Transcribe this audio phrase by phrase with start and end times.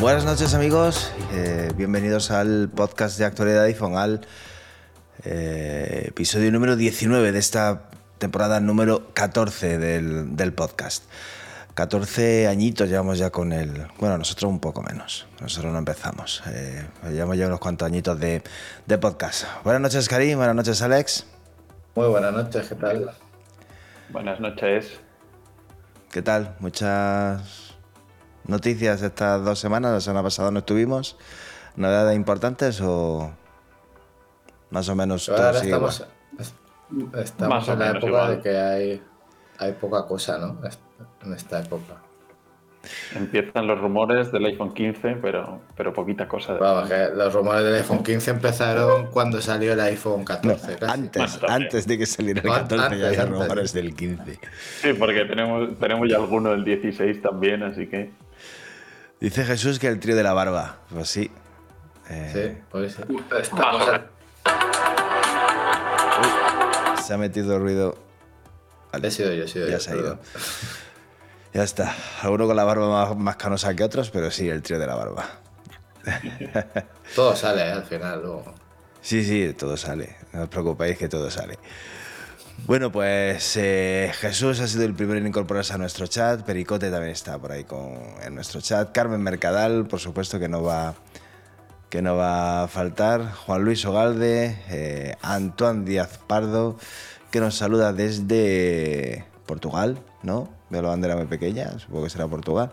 [0.00, 4.26] Buenas noches amigos, eh, bienvenidos al podcast de actualidad de iPhone, al
[5.24, 7.90] eh, episodio número 19 de esta
[8.20, 11.04] temporada número 14 del, del, podcast.
[11.74, 13.86] 14 añitos llevamos ya con el...
[13.98, 18.42] Bueno, nosotros un poco menos, nosotros no empezamos, eh, llevamos ya unos cuantos añitos de,
[18.86, 19.46] de podcast.
[19.64, 21.26] Buenas noches Karim, buenas noches Alex.
[21.94, 23.10] Muy buenas noches, ¿qué tal?
[24.10, 25.00] Buenas noches.
[26.12, 26.56] ¿Qué tal?
[26.58, 27.74] Muchas
[28.44, 29.92] noticias estas dos semanas.
[29.92, 31.16] La semana pasada no estuvimos.
[31.76, 33.32] ¿Novedades importantes o
[34.70, 36.04] más o menos todo Ahora sigue estamos,
[37.16, 39.02] estamos en la época de que hay,
[39.58, 40.60] hay poca cosa, ¿no?
[41.22, 42.02] En esta época.
[43.14, 46.54] Empiezan los rumores del iPhone 15, pero, pero poquita cosa.
[46.54, 50.78] De Vamos, que los rumores del iPhone 15 empezaron cuando salió el iPhone 14.
[50.86, 54.38] antes, antes de que saliera el 14 ya había rumores del 15.
[54.80, 58.12] Sí, porque tenemos, tenemos ya alguno del 16 también, así que...
[59.20, 60.78] Dice Jesús que el trío de la barba.
[60.90, 61.30] Pues sí.
[62.08, 62.30] Eh...
[62.32, 63.02] Sí, pues sí.
[67.10, 67.98] Se ha metido ruido.
[68.92, 69.08] Vale.
[69.08, 69.80] He sido yo, he sido ya yo.
[69.80, 70.18] se ha ido.
[71.52, 71.92] Ya está.
[72.22, 75.28] Alguno con la barba más, canosa que otros, pero sí, el trío de la barba.
[77.16, 77.72] todo sale ¿eh?
[77.72, 78.54] al final, luego.
[79.00, 80.14] Sí, sí, todo sale.
[80.32, 81.58] No os preocupéis que todo sale.
[82.68, 86.42] Bueno, pues eh, Jesús ha sido el primero en incorporarse a nuestro chat.
[86.42, 88.92] Pericote también está por ahí con, en nuestro chat.
[88.92, 90.94] Carmen Mercadal, por supuesto que no va,
[91.90, 93.32] que no va a faltar.
[93.32, 96.76] Juan Luis Ogalde, eh, Antoine Díaz Pardo,
[97.30, 100.48] que nos saluda desde Portugal, ¿no?
[100.70, 102.72] Veo la bandera muy pequeña, supongo que será Portugal.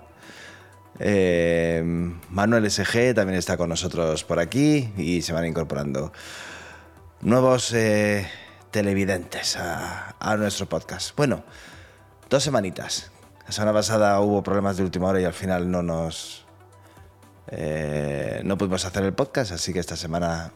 [0.99, 1.83] Eh,
[2.29, 6.11] Manuel SG también está con nosotros por aquí y se van incorporando
[7.21, 7.73] nuevos
[8.71, 11.15] televidentes a, nuestro podcast.
[11.15, 11.43] Bueno,
[12.29, 13.11] dos semanitas.
[13.45, 16.46] La semana pasada hubo problemas de última hora y al final no nos...
[17.49, 20.51] Eh, no pudimos hacer el podcast, así que esta semana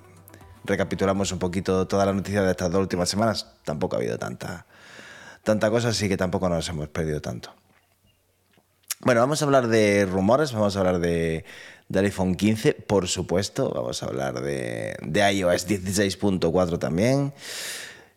[0.64, 3.48] recapitulamos un poquito toda la noticia de estas dos últimas semanas.
[3.64, 4.66] Tampoco ha habido tanta,
[5.44, 7.54] tanta cosa, así que tampoco nos hemos perdido tanto.
[9.00, 11.44] Bueno, vamos a hablar de rumores, vamos a hablar de,
[11.90, 17.34] del iPhone 15, por supuesto, vamos a hablar de, de iOS 16.4 también.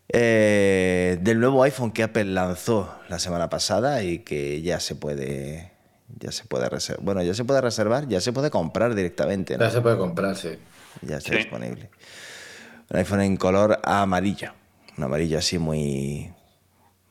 [0.09, 5.74] Eh, del nuevo iPhone que Apple lanzó la semana pasada y que ya se puede
[6.09, 7.05] ya se puede reservar.
[7.05, 9.57] Bueno, ya se puede reservar, ya se puede comprar directamente.
[9.59, 10.59] Ya se puede comprar, sí.
[11.03, 11.91] Ya está disponible.
[12.91, 14.53] Un iPhone en color amarillo.
[14.97, 16.33] Un amarillo así muy.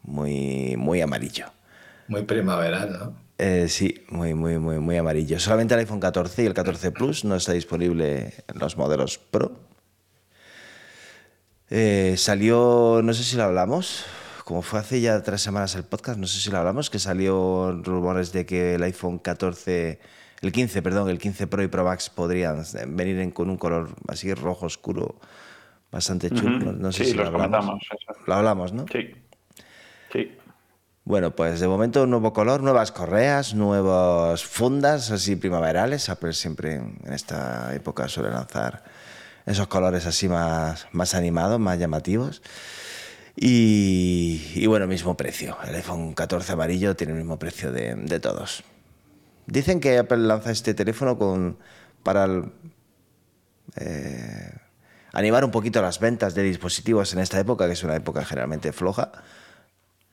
[0.04, 0.76] Muy.
[0.78, 1.48] muy amarillo.
[2.08, 3.24] Muy primaveral, ¿no?
[3.38, 5.40] Eh, sí, muy, muy, muy, muy amarillo.
[5.40, 9.60] Solamente el iPhone 14 y el 14 Plus no está disponible en los modelos Pro.
[11.70, 14.06] Eh, salió, no sé si lo hablamos,
[14.44, 17.72] como fue hace ya tres semanas el podcast, no sé si lo hablamos, que salió
[17.84, 20.00] rumores de que el iPhone 14,
[20.42, 24.34] el 15, perdón, el 15 Pro y Pro Max podrían venir con un color así
[24.34, 25.16] rojo oscuro,
[25.92, 26.74] bastante chulo.
[26.74, 27.82] No sé sí, si lo hablamos.
[28.28, 28.86] Lo hablamos, ¿no?
[28.92, 29.16] Sí.
[30.12, 30.38] Sí.
[31.06, 36.10] Bueno, pues de momento un nuevo color, nuevas correas, nuevas fundas así primaverales.
[36.10, 38.84] Apple siempre en esta época suele lanzar
[39.46, 42.42] esos colores así más, más animados, más llamativos.
[43.36, 45.58] Y, bueno, mismo precio.
[45.68, 48.64] El iPhone 14 amarillo tiene el mismo precio de, todos.
[49.48, 51.58] Dicen que Apple lanza este teléfono con,
[52.04, 52.28] para
[53.76, 54.52] eh,
[55.14, 58.72] animar un poquito las ventas de dispositivos en esta época, que es una época generalmente
[58.72, 59.12] floja.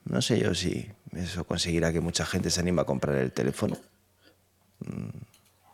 [0.05, 3.77] No sé yo si eso conseguirá que mucha gente se anime a comprar el teléfono.
[4.81, 5.11] Mm,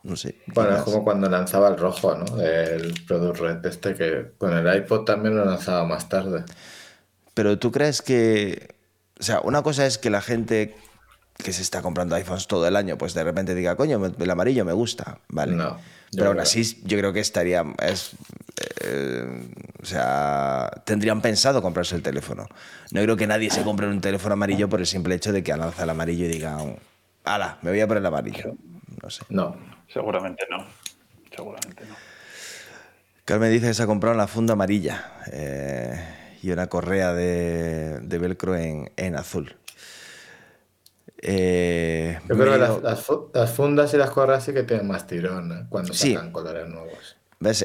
[0.03, 0.35] no sé.
[0.47, 2.41] Bueno, es como cuando lanzaba el rojo, ¿no?
[2.41, 6.43] El Product Red este, que con el iPod también lo lanzaba más tarde.
[7.37, 8.73] Pero tú crees que.
[9.19, 10.75] O sea, una cosa es que la gente
[11.37, 14.65] que se está comprando iPhones todo el año, pues de repente diga, coño, el amarillo
[14.65, 15.55] me gusta, ¿vale?
[15.55, 15.77] No.
[16.11, 17.63] Pero aún así, yo creo que estaría.
[17.79, 18.13] Es,
[18.81, 19.47] eh,
[19.79, 22.47] o sea, tendrían pensado comprarse el teléfono.
[22.89, 25.55] No creo que nadie se compre un teléfono amarillo por el simple hecho de que
[25.55, 26.57] lanza el amarillo y diga,
[27.23, 27.59] ¡hala!
[27.61, 28.55] Me voy a poner el amarillo.
[29.03, 29.21] No sé.
[29.29, 29.55] No.
[29.93, 30.65] Seguramente no.
[31.35, 31.95] Seguramente no.
[33.25, 38.55] Carmen dice que se ha comprado la funda amarilla eh, y una correa de, velcro
[38.55, 39.55] en, azul.
[41.21, 45.65] Eh, Yo creo que las, fundas y las correas sí que tienen más tirón ¿eh?
[45.69, 47.17] cuando sacan colores nuevos.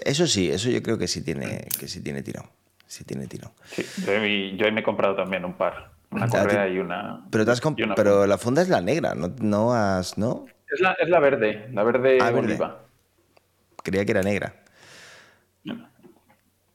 [0.05, 2.47] Eso sí, eso yo creo que sí tiene, que sí tiene tirón.
[2.87, 3.53] Sí tiene tirón.
[3.67, 5.93] Sí, yo, ahí me he comprado también un par.
[6.11, 7.25] Una correa y una.
[7.31, 7.47] Pero,
[7.97, 10.19] pero la funda es la negra, ¿no, no has.
[10.19, 10.45] ¿no?
[10.71, 12.83] Es la, es la verde, la verde ah, oliva.
[13.83, 14.55] Creía que era negra.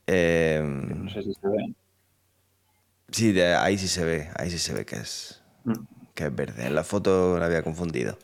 [0.08, 1.74] Em, no sé si se ve.
[3.10, 5.72] Sí, ahí sí se ve, ahí sí se ve que es, mm.
[6.14, 6.66] que es verde.
[6.66, 8.18] En la foto la había confundido.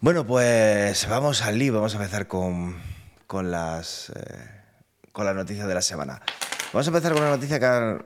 [0.00, 2.76] Bueno, pues vamos al lío, vamos a empezar con,
[3.26, 4.50] con las, eh,
[5.12, 6.20] con las noticias de la semana.
[6.72, 8.04] Vamos a empezar con una noticia que ha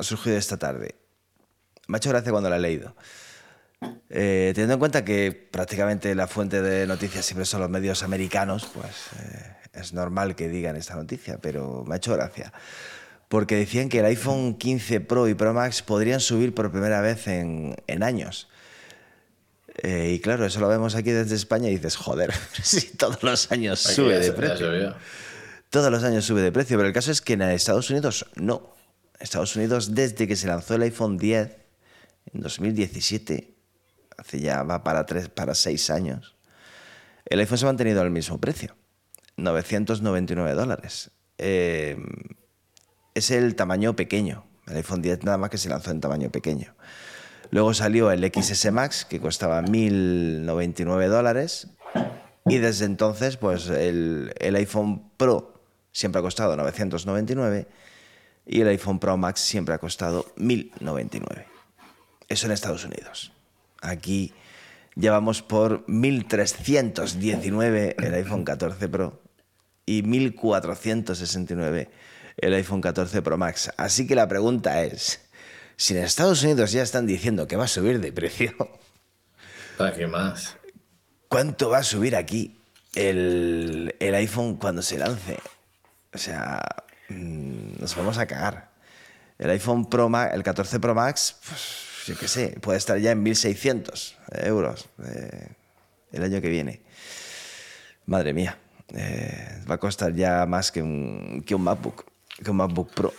[0.00, 0.96] surgido esta tarde.
[1.86, 2.94] Me ha hecho gracia cuando la he leído.
[4.10, 8.70] Eh, teniendo en cuenta que prácticamente la fuente de noticias siempre son los medios americanos,
[8.72, 12.52] pues eh, es normal que digan esta noticia, pero me ha hecho gracia.
[13.34, 17.26] Porque decían que el iPhone 15 Pro y Pro Max podrían subir por primera vez
[17.26, 18.46] en, en años.
[19.82, 22.32] Eh, y claro, eso lo vemos aquí desde España y dices, joder,
[22.62, 24.94] si todos los años sube de precio.
[25.68, 28.72] Todos los años sube de precio, pero el caso es que en Estados Unidos no.
[29.18, 31.56] Estados Unidos, desde que se lanzó el iPhone 10
[32.34, 33.52] en 2017,
[34.16, 36.36] hace ya va para, tres, para seis años,
[37.24, 38.76] el iPhone se ha mantenido al mismo precio,
[39.38, 41.10] 999 dólares.
[41.38, 41.96] Eh,
[43.14, 44.44] es el tamaño pequeño.
[44.66, 46.74] El iPhone 10 nada más que se lanzó en tamaño pequeño.
[47.50, 51.68] Luego salió el XS Max, que costaba 1.099 dólares.
[52.46, 55.62] Y desde entonces, pues el, iPhone Pro
[55.92, 57.66] siempre ha costado 999
[58.46, 61.46] y el iPhone Pro Max siempre ha costado 1099.
[62.28, 63.32] Eso en Estados Unidos.
[63.80, 64.34] Aquí
[64.96, 69.22] llevamos por 1319 el iPhone 14 Pro
[69.86, 71.90] y 1469
[72.36, 73.70] el iPhone 14 Pro Max.
[73.76, 75.20] Así que la pregunta es,
[75.76, 78.54] si en Estados Unidos ya están diciendo que va a subir de precio,
[79.78, 80.56] ¿para qué más?
[81.28, 82.60] ¿Cuánto va a subir aquí
[82.94, 85.38] el, iPhone cuando se lance?
[86.12, 86.62] O sea,
[87.08, 88.70] mm, nos vamos a cagar.
[89.38, 93.10] El iPhone Pro Max, el 14 Pro Max, pues, yo qué sé, puede estar ya
[93.10, 94.14] en 1.600
[94.44, 95.48] euros eh,
[96.12, 96.82] el año que viene.
[98.06, 98.58] Madre mía,
[98.94, 102.04] eh, va a costar ya más que un, que un MacBook,
[102.42, 103.12] que un MacBook Pro.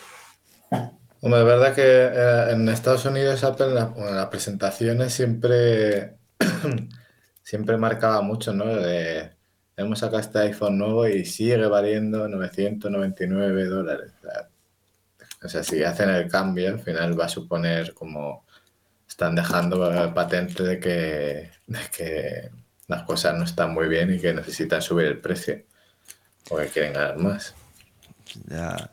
[1.22, 6.18] Bueno, de verdad que eh, en Estados Unidos Apple en, las presentaciones siempre,
[7.44, 8.66] siempre marcaba mucho, ¿no?
[8.66, 9.32] De,
[9.78, 14.12] hemos sacado este iPhone nuevo y sigue valiendo 999 dólares.
[15.44, 18.46] O sea, si hacen el cambio, al final va a suponer como
[19.08, 22.50] están dejando patente de que, de que
[22.88, 25.64] las cosas no están muy bien y que necesitan subir el precio
[26.48, 27.56] porque quieren ganar más.
[28.48, 28.92] Ya.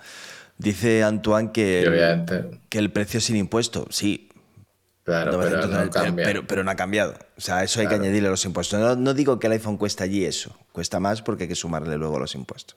[0.58, 2.24] Dice Antoine que,
[2.68, 4.28] que el precio sin impuesto, sí.
[5.04, 7.14] Claro, pero, no pero, no ha cambiado.
[7.36, 8.96] O sea, eso hay que añadirle los impuestos.
[8.96, 10.56] No, digo que el iPhone cuesta allí eso.
[10.70, 12.76] Cuesta más porque hay que sumarle luego los impuestos.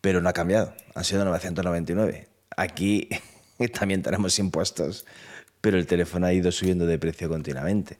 [0.00, 0.74] Pero no ha cambiado.
[0.94, 2.28] Han sido 999.
[2.56, 3.08] Aquí
[3.78, 5.06] también tenemos impuestos,
[5.60, 7.98] pero el teléfono ha ido subiendo de precio continuamente.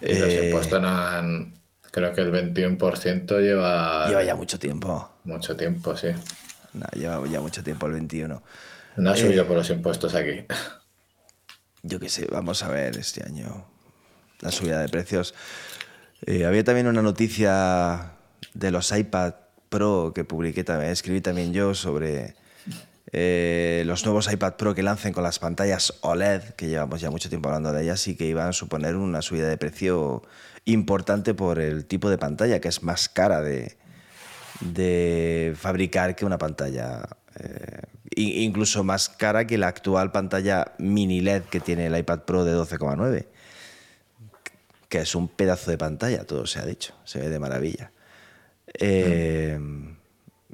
[0.00, 1.54] Y los eh, impuestos no han...
[1.92, 4.08] Creo que el 21% lleva...
[4.08, 5.08] Lleva ya mucho tiempo.
[5.22, 6.08] Mucho tiempo, sí.
[6.76, 8.42] No, lleva ya mucho tiempo el 21.
[8.96, 10.44] No ha subido eh, por los impuestos aquí.
[11.82, 13.66] Yo qué sé, vamos a ver este año
[14.40, 15.34] la subida de precios.
[16.26, 18.12] Eh, había también una noticia
[18.54, 19.34] de los iPad
[19.68, 22.36] Pro que publiqué también, escribí también yo sobre
[23.12, 27.28] eh, los nuevos iPad Pro que lancen con las pantallas OLED, que llevamos ya mucho
[27.28, 30.22] tiempo hablando de ellas, y que iban a suponer una subida de precio
[30.64, 33.76] importante por el tipo de pantalla, que es más cara de,
[34.60, 37.08] de fabricar que una pantalla
[37.38, 37.82] eh,
[38.16, 42.54] incluso más cara que la actual pantalla mini LED que tiene el iPad Pro de
[42.54, 43.26] 12,9
[44.88, 47.90] que es un pedazo de pantalla, todo se ha dicho, se ve de maravilla.
[48.74, 49.58] Eh,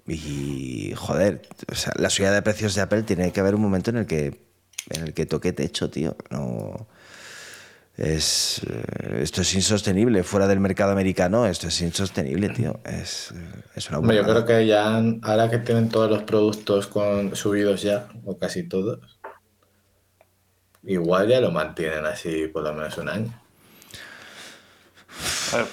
[0.06, 1.42] y joder,
[1.96, 4.40] la subida de precios de Apple tiene que haber un momento en el que
[4.90, 6.16] en el que toque techo, tío.
[6.30, 6.88] No,
[7.96, 10.22] es, eh, esto es insostenible.
[10.22, 12.80] Fuera del mercado americano, esto es insostenible, tío.
[12.84, 13.34] Es,
[13.74, 17.82] es una buena Yo creo que ya, ahora que tienen todos los productos con, subidos
[17.82, 19.20] ya, o casi todos,
[20.84, 23.32] igual ya lo mantienen así por lo menos un año.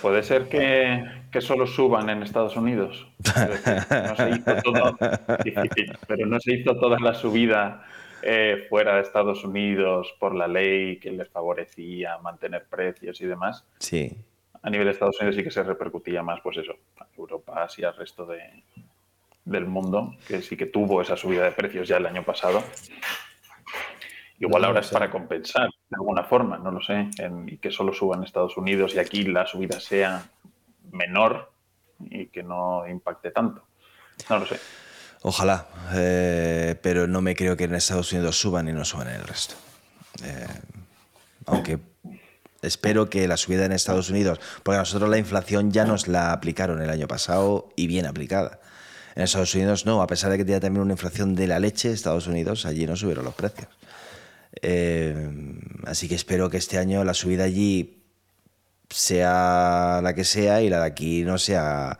[0.01, 3.07] puede ser que, que, solo suban en Estados Unidos.
[3.89, 4.97] no se hizo todo,
[6.07, 7.85] pero no se hizo toda la subida
[8.21, 13.65] eh, fuera de Estados Unidos por la ley que les favorecía mantener precios y demás.
[13.79, 14.15] Sí.
[14.61, 17.83] A nivel de Estados Unidos sí que se repercutía más, pues eso, a Europa y
[17.83, 18.41] al resto de,
[19.45, 22.63] del mundo, que sí que tuvo esa subida de precios ya el año pasado.
[24.39, 27.09] Igual ahora es para compensar de alguna forma, no lo sé,
[27.47, 30.23] y que solo suban Estados Unidos y aquí la subida sea
[30.91, 31.51] menor
[31.99, 33.63] y que no impacte tanto.
[34.29, 34.59] No lo sé.
[35.21, 39.15] Ojalá, eh, pero no me creo que en Estados Unidos suban y no suban en
[39.15, 39.55] el resto.
[40.23, 40.47] Eh,
[41.45, 41.79] aunque
[42.61, 46.31] espero que la subida en Estados Unidos, porque a nosotros la inflación ya nos la
[46.31, 48.61] aplicaron el año pasado y bien aplicada.
[49.15, 51.91] En Estados Unidos no, a pesar de que tiene también una inflación de la leche,
[51.91, 53.67] Estados Unidos allí no subieron los precios.
[54.61, 55.29] Eh,
[55.85, 58.03] así que espero que este año la subida allí
[58.89, 61.97] sea la que sea y la de aquí no sea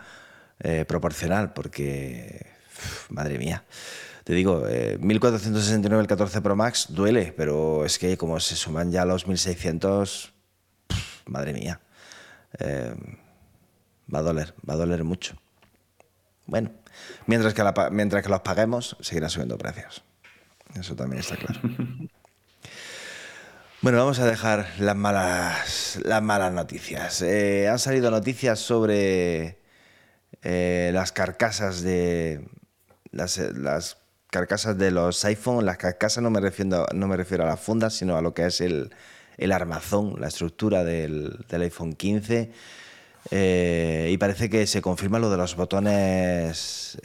[0.88, 2.49] proporcional, porque,
[3.10, 3.66] madre mía.
[4.24, 4.64] Te digo,
[5.00, 9.28] 1469 eh, el 14 Pro Max duele, pero es que como se suman ya los
[9.28, 10.34] 1600,
[11.26, 11.82] madre mía.
[12.62, 15.36] va a doler, va a doler mucho.
[16.46, 16.72] Bueno,
[17.28, 20.04] mientras que, mientras que los paguemos, seguirán subiendo precios.
[20.76, 21.60] Eso también está claro.
[23.82, 27.22] Bueno, vamos a dejar las malas, las malas noticias.
[27.22, 29.58] Eh, han salido noticias sobre
[30.42, 32.46] eh, las carcasas de
[33.12, 33.98] las,
[34.32, 35.66] carcasas de los iPhone.
[35.66, 38.46] Las carcasas no me refiero, no me refiero a las fundas, sino a lo que
[38.46, 38.92] es el,
[39.52, 42.52] armazón, la estructura del, iPhone 15.
[43.32, 46.98] Eh, y parece que se confirma lo de los botones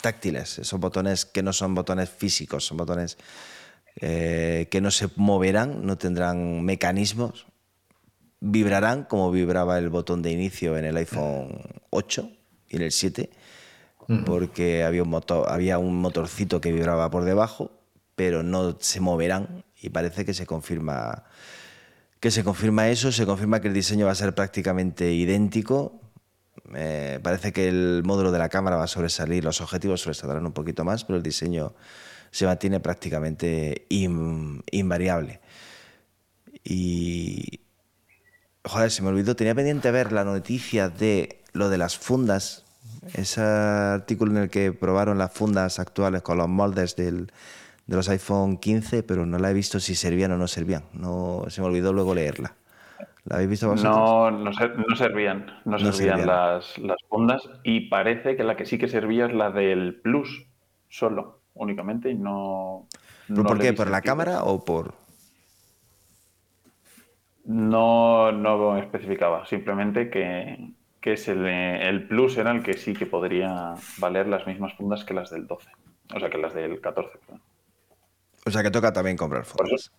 [0.00, 3.18] táctiles, esos botones que no son botones físicos, son botones
[4.00, 7.46] eh, que no se moverán, no tendrán mecanismos,
[8.40, 12.30] vibrarán como vibraba el botón de inicio en el iPhone 8
[12.68, 13.30] y en el 7,
[14.24, 17.70] porque había un, motor, había un motorcito que vibraba por debajo,
[18.16, 21.24] pero no se moverán y parece que se confirma
[22.20, 26.00] que se confirma eso, se confirma que el diseño va a ser prácticamente idéntico.
[26.74, 30.52] Eh, parece que el módulo de la cámara va a sobresalir, los objetivos sobresaldrán un
[30.52, 31.74] poquito más, pero el diseño
[32.30, 35.40] se mantiene prácticamente invariable.
[36.64, 37.60] Y.
[38.64, 42.64] Joder, se me olvidó, tenía pendiente ver la noticia de lo de las fundas,
[43.14, 47.32] ese artículo en el que probaron las fundas actuales con los moldes del,
[47.86, 50.84] de los iPhone 15, pero no la he visto si servían o no servían.
[50.92, 52.54] No, se me olvidó luego leerla.
[53.24, 53.94] ¿La habéis visto vosotros?
[53.94, 54.52] No, no,
[54.96, 59.34] servían, no, servían, Las, las fundas y parece que la que sí que servía es
[59.34, 60.46] la del Plus
[60.88, 62.86] solo únicamente y no...
[63.28, 63.72] por qué?
[63.72, 64.94] ¿Por la cámara o por...?
[67.44, 70.72] No, no especificaba, simplemente que,
[71.04, 75.30] es el, Plus era el que sí que podría valer las mismas fundas que las
[75.30, 75.68] del 12,
[76.14, 77.18] o sea, que las del 14.
[78.46, 79.90] O sea, que toca también comprar fundas.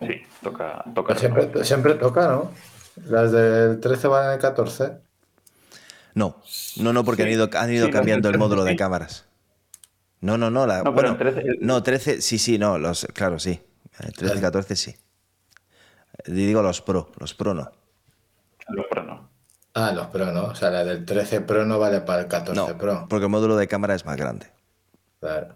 [0.00, 0.84] Sí, toca.
[0.94, 2.52] toca pues siempre, toca, ¿no?
[3.06, 4.98] Las del 13 van en el 14.
[6.14, 6.42] No,
[6.78, 9.26] no, no, porque han ido, han ido cambiando el módulo de cámaras.
[10.20, 10.66] No, no, no.
[10.66, 13.60] La, no, bueno, 13, no, 13, sí, sí, no, los, claro, sí.
[14.16, 14.96] 13 y 14 sí.
[16.26, 17.70] Digo los Pro, los Pro no.
[18.68, 19.35] Los Pro no.
[19.78, 20.44] Ah, los Pro no.
[20.44, 23.06] O sea, la del 13 Pro no vale para el 14 no, Pro.
[23.10, 24.46] Porque el módulo de cámara es más grande.
[25.20, 25.54] Claro.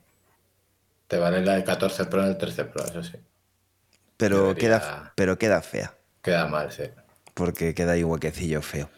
[1.08, 3.16] Te vale la del 14 Pro y el 13 Pro, eso sí.
[4.18, 5.94] Pero, queda, pero queda fea.
[6.20, 6.82] Queda mal, sí.
[7.32, 8.90] Porque queda ahí huequecillo feo.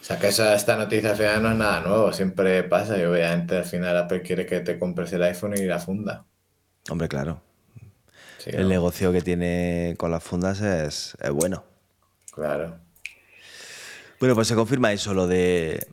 [0.00, 3.56] O sea que esta noticia al final no es nada nuevo, siempre pasa y obviamente
[3.56, 6.24] al final Apple quiere que te compres el iPhone y la funda.
[6.88, 7.42] Hombre, claro.
[8.46, 11.64] el negocio que tiene con las fundas es, bueno.
[12.32, 12.78] Claro.
[14.22, 15.84] Bueno, pues se confirma eso, lo de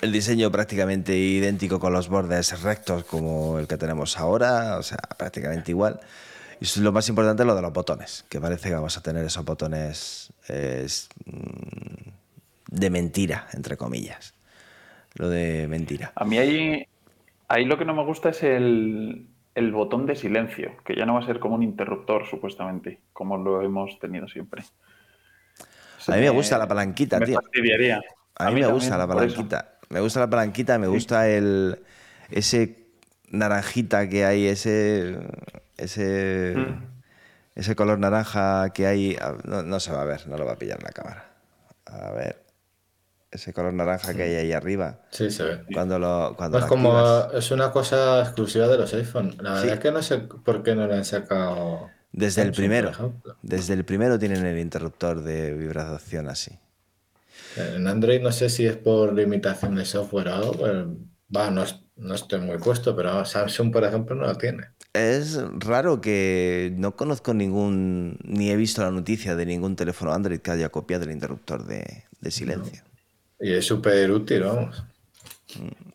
[0.00, 4.98] el diseño prácticamente idéntico con los bordes rectos como el que tenemos ahora, o sea,
[5.16, 6.00] prácticamente igual.
[6.60, 9.24] Y lo más importante es lo de los botones, que parece que vamos a tener
[9.24, 12.10] esos botones mm,
[12.66, 14.34] de mentira, entre comillas.
[15.14, 16.10] Lo de mentira.
[16.16, 16.84] A mí ahí,
[17.46, 19.28] ahí lo que no me gusta es el,
[19.72, 23.62] botón de silencio, que ya no va a ser como un interruptor, supuestamente, como lo
[23.62, 24.64] hemos tenido siempre.
[26.08, 27.38] A mí me, gusta la palanquita, tío.
[28.36, 29.78] A mí, me gusta la palanquita.
[29.88, 31.80] Me gusta la palanquita, me gusta el
[32.30, 32.88] ese
[33.28, 35.18] naranjita que hay, ese
[35.76, 36.84] ese mm.
[37.54, 39.16] ese color naranja que hay.
[39.44, 41.24] No, no, se va a ver, no lo va a pillar en la cámara.
[41.86, 42.42] A ver
[43.32, 45.00] ese color naranja que hay ahí arriba.
[45.10, 45.64] Sí, se ve.
[45.72, 49.34] Cuando lo, cuando es como es una cosa exclusiva de los iPhone.
[49.40, 51.90] La verdad es que no sé por qué no lo han sacado.
[52.12, 52.92] Desde el primero.
[53.42, 56.58] Desde el primero tienen el interruptor de vibración así.
[57.56, 60.96] En Android no sé si es por limitación de software o algo, pero
[61.34, 61.64] va, no,
[61.96, 64.68] no estoy muy puesto, pero Samsung, por ejemplo, no lo tiene.
[64.92, 70.40] Es raro que no conozco ningún, ni he visto la noticia de ningún teléfono Android
[70.40, 72.82] que haya copiado el interruptor de, silencio.
[73.40, 74.84] Y es súper útil, vamos.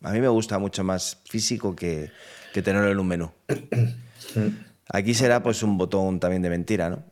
[0.02, 2.10] A mí me gusta mucho más físico que,
[2.52, 3.30] tenerlo en un menú.
[4.88, 7.04] Aquí será pues un botón también de mentira, ¿no?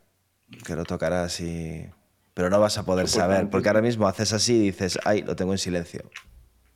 [0.65, 1.89] Que lo tocarás y...
[2.33, 5.35] Pero no vas a poder saber, porque ahora mismo haces así y dices, ay, lo
[5.35, 6.09] tengo en silencio.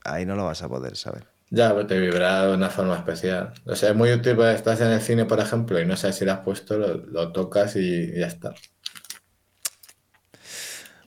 [0.03, 1.27] Ahí no lo vas a poder saber.
[1.51, 3.53] Ya, pero te vibra de una forma especial.
[3.65, 6.15] O sea, es muy útil para estás en el cine, por ejemplo, y no sabes
[6.15, 8.55] si lo has puesto, lo, lo tocas y ya está.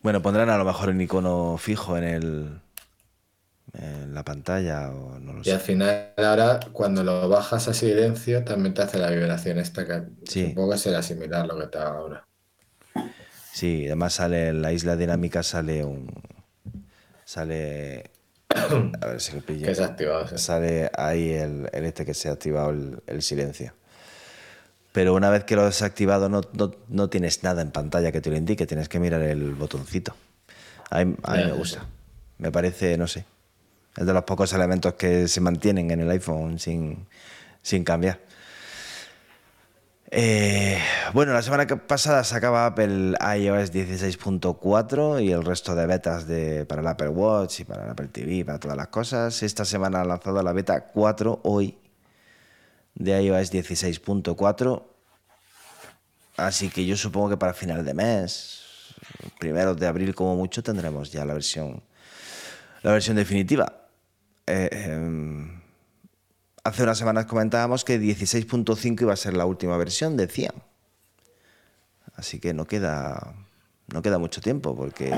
[0.02, 2.60] Bueno, pondrán a lo mejor un icono fijo en el
[3.74, 5.52] en la pantalla o no lo Y sé.
[5.52, 10.02] al final, ahora, cuando lo bajas a silencio, también te hace la vibración esta que
[10.24, 10.42] Sí.
[10.48, 12.28] supongo que será similar lo que te haga ahora.
[13.52, 16.10] Sí, además sale en la isla dinámica sale un
[17.24, 18.10] sale
[19.00, 19.66] a ver si lo pillo.
[19.66, 20.36] Que es activado, sí.
[20.36, 23.74] Sale ahí el, el este que se ha activado el, el silencio.
[24.92, 28.20] Pero una vez que lo has activado no, no, no tienes nada en pantalla que
[28.20, 30.14] te lo indique, tienes que mirar el botoncito.
[30.90, 31.86] A mí, a mí me gusta.
[32.38, 33.24] Me parece, no sé,
[33.96, 37.06] es de los pocos elementos que se mantienen en el iPhone sin,
[37.62, 38.20] sin cambiar.
[40.16, 40.78] Eh,
[41.12, 46.82] bueno, la semana pasada sacaba Apple iOS 16.4 y el resto de betas de, para
[46.82, 49.42] el Apple Watch y para el Apple TV, para todas las cosas.
[49.42, 51.78] Esta semana ha lanzado la beta 4 hoy
[52.94, 54.84] de iOS 16.4.
[56.36, 58.94] Así que yo supongo que para final de mes,
[59.40, 61.82] primeros de abril como mucho, tendremos ya la versión,
[62.82, 63.83] la versión definitiva.
[64.46, 65.60] Eh, em,
[66.62, 70.54] hace unas semanas comentábamos que 16.5 iba a ser la última versión, decían.
[72.14, 73.34] Así que no queda,
[73.92, 75.12] no queda mucho tiempo, porque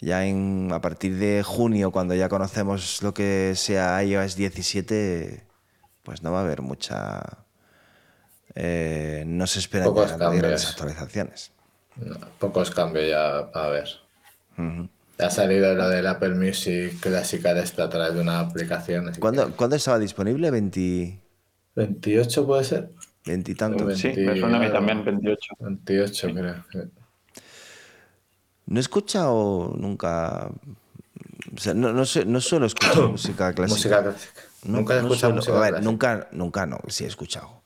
[0.00, 5.44] ya en, a partir de junio, cuando ya conocemos lo que sea iOS 17,
[6.02, 7.44] pues no va a haber mucha...
[8.54, 11.52] eh, no se esperan grandes actualizaciones.
[11.96, 13.88] No, pocos cambios ya a ver.
[15.18, 19.12] Ha salido lo del Apple Music clásica de esta a través de una aplicación.
[19.18, 20.50] ¿Cuándo, ¿cuándo estaba disponible?
[20.50, 21.20] ¿20, que-
[21.74, 22.90] ¿28 puede ser?
[23.24, 23.98] 20 y tantos?
[23.98, 25.54] Sí, me suena a mí también 28.
[25.60, 26.54] 28 creo.
[26.72, 26.78] sí.
[28.66, 30.50] No he escuchado nunca.
[31.54, 33.74] O sea, no, no, sé- no suelo escuchar música clásica.
[33.76, 34.40] Música clásica.
[34.64, 35.90] No- Nunca he no escuchado suelo- música a ver, clásica.
[35.90, 37.62] nunca, nunca no, sí he escuchado.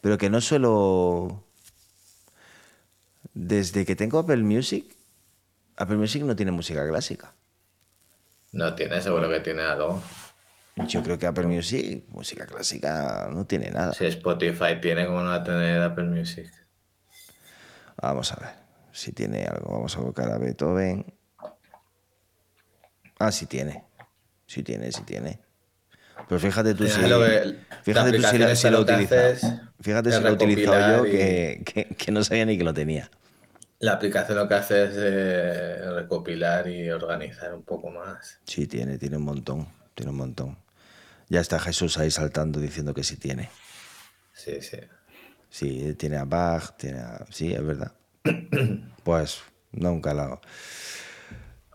[0.00, 1.42] Pero que no suelo.
[3.34, 4.93] Desde que tengo Apple Music,
[5.76, 7.34] Apple Music no tiene música clásica.
[8.52, 10.02] No tiene, seguro que tiene algo.
[10.88, 13.92] Yo creo que Apple Music, música clásica, no tiene nada.
[13.92, 16.50] Si Spotify tiene, ¿cómo no va a tener Apple Music?
[18.00, 18.50] Vamos a ver
[18.92, 19.72] si tiene algo.
[19.72, 21.14] Vamos a buscar a Beethoven.
[23.18, 23.84] Ah, sí tiene.
[24.46, 25.40] Sí tiene, sí tiene.
[26.28, 27.00] Pero fíjate tú si,
[27.82, 28.68] Fíjate tú si, lo- si
[29.30, 29.46] es-
[29.80, 32.64] Fíjate si lo he utilizado yo recopilar y- que, que- que no sabía ni que
[32.64, 33.10] lo tenía.
[33.84, 38.38] La aplicación lo que hace es eh, recopilar y organizar un poco más.
[38.46, 39.68] Sí, tiene, tiene un montón.
[39.94, 40.56] Tiene un montón.
[41.28, 43.50] Ya está Jesús ahí saltando diciendo que sí tiene.
[44.32, 44.78] Sí, sí.
[45.50, 47.26] Sí, tiene a Bach, tiene a...
[47.28, 47.92] Sí, es verdad.
[49.04, 49.42] Pues
[49.72, 50.40] nunca lo...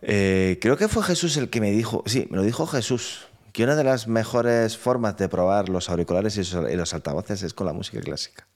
[0.01, 3.65] Eh, creo que fue Jesús el que me dijo, sí, me lo dijo Jesús, que
[3.65, 7.73] una de las mejores formas de probar los auriculares y los altavoces es con la
[7.73, 8.47] música clásica.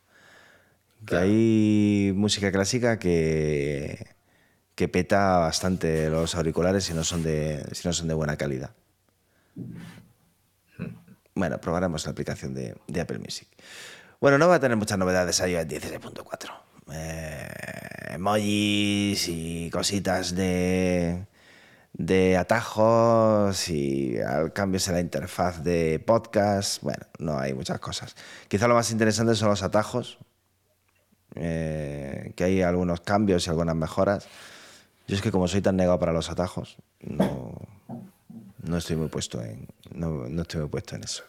[1.06, 4.08] Que hay música clásica que,
[4.76, 8.72] que peta bastante los auriculares si no son de, si no son de buena calidad.
[11.36, 13.48] Bueno, probaremos la aplicación de, Apple Music.
[14.22, 16.52] Bueno, no va a tener muchas novedades iOS 16.4.
[16.92, 17.50] Eh,
[18.14, 21.26] emojis y cositas de,
[21.94, 26.82] de atajos y al- cambios en la interfaz de podcast.
[26.84, 28.16] Bueno, no hay muchas cosas.
[28.48, 30.20] Quizá lo más interesante son los atajos,
[31.36, 34.28] eh, que hay algunos cambios y algunas mejoras.
[35.08, 37.54] Yo es que como soy tan negado para los atajos, no,
[38.64, 41.24] no estoy muy puesto en, no, no estoy muy puesto en eso.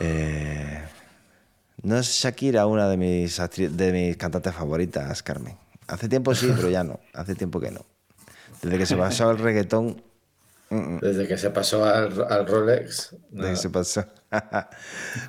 [0.00, 0.82] Eh,
[1.82, 5.56] no es Shakira una de mis, de mis cantantes favoritas, Carmen.
[5.86, 7.00] Hace tiempo sí, pero ya no.
[7.14, 7.80] Hace tiempo que no.
[8.62, 10.02] Desde que se pasó el reggaetón,
[10.70, 13.16] Desde que se pasó al, al Rolex.
[13.30, 13.50] de nada.
[13.50, 14.04] que se pasó,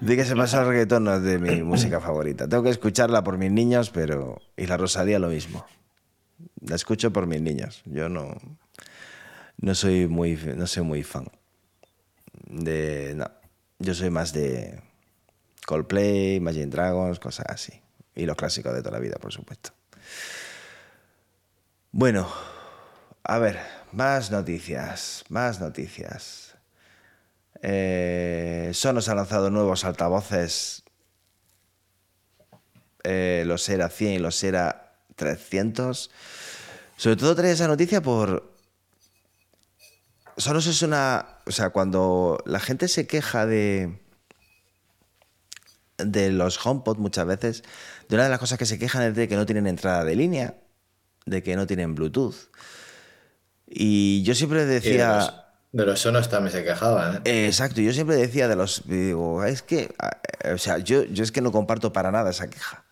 [0.01, 2.47] de que se pasó el reggaetón no es de mi música favorita.
[2.47, 5.65] Tengo que escucharla por mis niños, pero y la Rosalía lo mismo.
[6.61, 7.81] La escucho por mis niños.
[7.85, 8.35] Yo no,
[9.57, 11.27] no soy muy, no soy muy fan
[12.49, 13.29] de, no.
[13.79, 14.81] Yo soy más de
[15.65, 17.81] Coldplay, Imagine Dragons, cosas así.
[18.15, 19.71] Y los clásicos de toda la vida, por supuesto.
[21.91, 22.29] Bueno,
[23.23, 23.59] a ver,
[23.91, 26.55] más noticias, más noticias.
[27.61, 30.83] Eh, Sonos ha lanzado nuevos altavoces,
[33.03, 36.11] eh, los Era 100 y los Era 300.
[36.95, 38.53] Sobre todo trae esa noticia por...
[40.37, 41.39] Sonos es una...
[41.45, 43.99] O sea, cuando la gente se queja de
[46.05, 47.63] de los HomePod muchas veces,
[48.07, 50.15] de una de las cosas que se quejan es de que no tienen entrada de
[50.15, 50.55] línea,
[51.25, 52.49] de que no tienen Bluetooth.
[53.69, 55.45] Y yo siempre decía...
[55.71, 57.45] De los sonos también se quejaban, ¿eh?
[57.45, 58.87] Exacto, yo siempre decía de los.
[58.87, 59.93] Digo, es que.
[60.43, 62.83] eh, O sea, yo, yo es que no comparto para nada esa queja.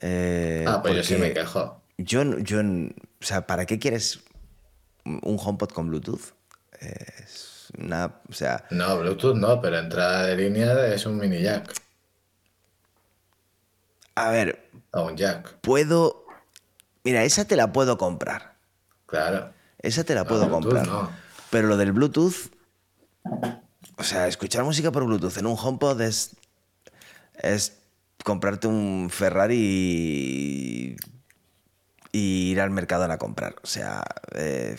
[0.00, 1.82] Eh, ah, pues yo sí me quejo.
[1.98, 4.20] Yo, yo, o sea, ¿para qué quieres
[5.04, 6.32] un HomePod con Bluetooth?
[6.80, 11.74] Es una, o sea, No, Bluetooth no, pero entrada de línea es un mini jack.
[14.14, 16.24] a ver, O un jack, puedo.
[17.04, 18.54] Mira, esa te la puedo comprar.
[19.06, 19.50] claro.
[19.82, 20.86] Esa te la puedo Bluetooth comprar.
[20.86, 21.10] no.
[21.50, 22.50] Pero lo del Bluetooth.
[23.98, 26.36] O sea, escuchar música por Bluetooth en un HomePod es.
[27.34, 27.78] Es
[28.24, 30.96] comprarte un Ferrari y.
[32.12, 33.56] y ir al mercado a comprar.
[33.62, 34.02] O sea.
[34.34, 34.76] eh,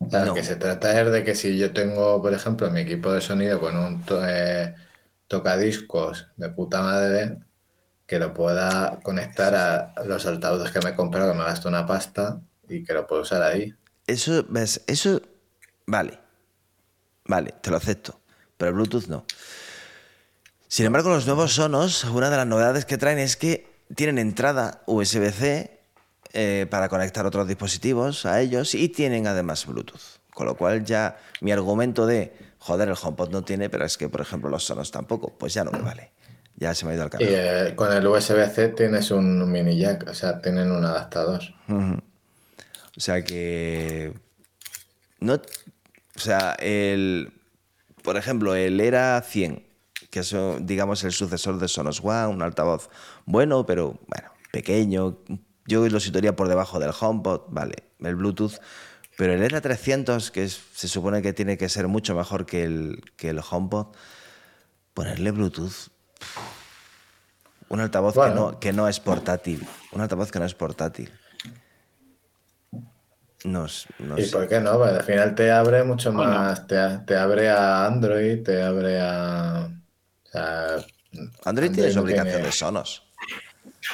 [0.00, 0.34] O sea, No.
[0.34, 3.58] que se trata es de que si yo tengo, por ejemplo, mi equipo de sonido
[3.60, 4.74] con un to- eh,
[5.28, 7.38] tocadiscos de puta madre,
[8.06, 11.86] que lo pueda conectar a los altavoces que me he comprado, que me gasto una
[11.86, 13.74] pasta y que lo puedo usar ahí.
[14.06, 14.82] Eso, ¿ves?
[14.86, 15.20] Eso,
[15.86, 16.18] vale.
[17.26, 18.20] Vale, te lo acepto.
[18.56, 19.24] Pero el Bluetooth no.
[20.68, 24.82] Sin embargo, los nuevos Sonos, una de las novedades que traen es que tienen entrada
[24.86, 25.80] USB-C
[26.32, 30.20] eh, para conectar otros dispositivos a ellos y tienen además Bluetooth.
[30.34, 34.08] Con lo cual ya mi argumento de, joder, el HomePod no tiene, pero es que,
[34.08, 36.10] por ejemplo, los Sonos tampoco, pues ya no me vale.
[36.56, 37.32] Ya se me ha ido al Y carajo.
[37.32, 41.40] eh, con el USB-C tienes un mini jack, o sea, tienen un adaptador.
[42.96, 44.12] O sea que.
[45.20, 45.34] No.
[45.34, 47.32] O sea, el.
[48.02, 49.66] Por ejemplo, el Era 100,
[50.10, 52.90] que es, digamos, el sucesor de Sonos One, un altavoz
[53.24, 55.18] bueno, pero bueno, pequeño.
[55.66, 58.54] Yo lo situaría por debajo del HomePod, vale, el Bluetooth.
[59.16, 62.64] Pero el Era 300, que es- se supone que tiene que ser mucho mejor que
[62.64, 63.94] el, que el HomePod,
[64.92, 65.88] ponerle Bluetooth.
[67.70, 69.66] Un altavoz que, no, que no es portátil.
[69.92, 71.10] Un altavoz que no es portátil.
[73.44, 74.82] ¿Y por qué no?
[74.82, 76.32] Al final te abre mucho Bueno.
[76.32, 76.78] más, te,
[77.16, 79.68] abre a Android, te abre a...
[80.24, 80.76] O sea,
[81.44, 83.06] Android tiene su no aplicación tiene- de Sonos.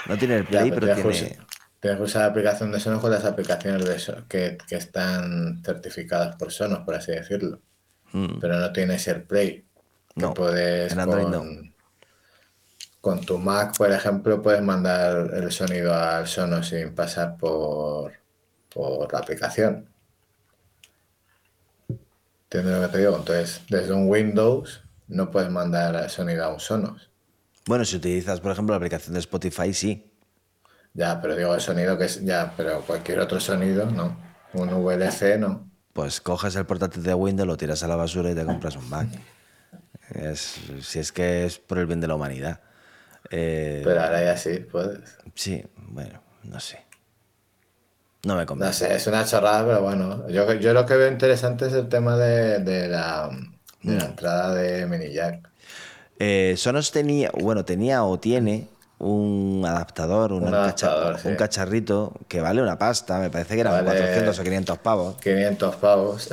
[0.06, 1.34] No tiene el Ya, Play, pero tienes tiene.
[1.36, 1.46] usar-
[1.80, 5.62] Tienes que usar la aplicación de Sonos con las aplicaciones de So- que, que están
[5.64, 7.60] certificadas por Sonos, por así decirlo.
[8.12, 9.64] Mm, Pero no tienes AirPlay.
[10.14, 11.72] Que No, puedes en Android con, no.
[13.00, 18.12] con tu Mac, por ejemplo, puedes mandar el sonido al Sonos sin pasar por,
[18.72, 19.88] por la aplicación.
[22.44, 23.16] ¿Entiendes lo que te digo?
[23.16, 27.10] Entonces, desde un Windows no puedes mandar el sonido a un Sonos.
[27.66, 30.10] Bueno, si utilizas, por ejemplo, la aplicación de Spotify, sí.
[30.94, 32.24] Ya, pero digo el sonido que es.
[32.24, 34.16] Ya, pero cualquier otro sonido, no.
[34.54, 35.70] Un VLC, no.
[35.92, 38.88] Pues coges el portátil de Windows, lo tiras a la basura y te compras un
[38.88, 39.08] Mac.
[40.12, 42.60] Es- si es que es por el bien de la humanidad.
[43.30, 45.16] Eh, Pero ahora ya sí, puedes.
[45.36, 46.84] Sí, bueno, no sé.
[48.24, 48.86] No me No convence.
[48.86, 50.28] sé, es una chorrada, pero bueno.
[50.28, 53.30] Yo, yo lo que veo interesante es el tema de, de la,
[53.82, 53.96] de Mm.
[53.98, 55.48] la entrada de mini jack.
[56.18, 61.28] Eh, Sonos tenía, bueno, tenía o tiene un adaptador, un, Un sí.
[61.38, 63.86] cacharrito que vale una pasta, me parece que eran Vale.
[63.86, 66.28] 400 o 500 pavos, 500 pavos.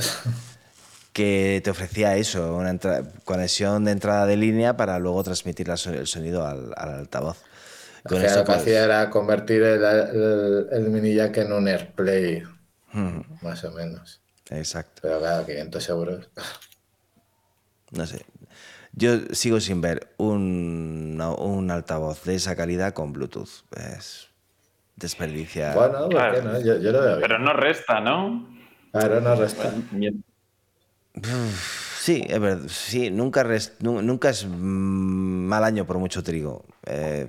[1.13, 2.77] que te ofrecía eso, una
[3.23, 7.37] conexión de entrada de línea para luego transmitir la so- el sonido al, al altavoz.
[8.07, 11.67] Con eso, lo que pues, hacía era convertir el, el- el mini jack en un
[11.67, 12.43] AirPlay,
[13.41, 14.21] más o menos.
[14.49, 15.01] exacto.
[15.01, 16.29] Pero claro, 500 euros.
[17.91, 18.25] No sé.
[18.93, 23.63] Yo sigo sin ver un, un altavoz de esa calidad con Bluetooth.
[23.75, 24.27] Es
[24.95, 25.75] desperdiciar.
[25.75, 26.35] Bueno, ¿por Claro.
[26.35, 26.61] qué no?
[26.61, 27.21] Yo, yo lo veo bien.
[27.21, 28.49] Pero no resta, ¿no?
[28.91, 29.71] Claro, no resta.
[29.91, 30.23] Mien-
[31.99, 32.67] Sí, es verdad.
[32.69, 33.45] Sí, nunca,
[33.81, 36.65] nunca es mal año por mucho trigo.
[36.85, 37.27] Eh,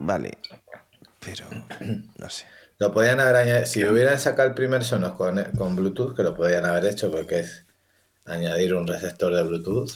[0.00, 0.38] vale.
[1.20, 1.46] Pero
[2.18, 2.46] no sé.
[2.78, 3.66] Lo podían haber añadido.
[3.66, 7.40] Si hubieran sacado el primer Sonos con, con Bluetooth, que lo podían haber hecho porque
[7.40, 7.66] es
[8.24, 9.90] añadir un receptor de Bluetooth.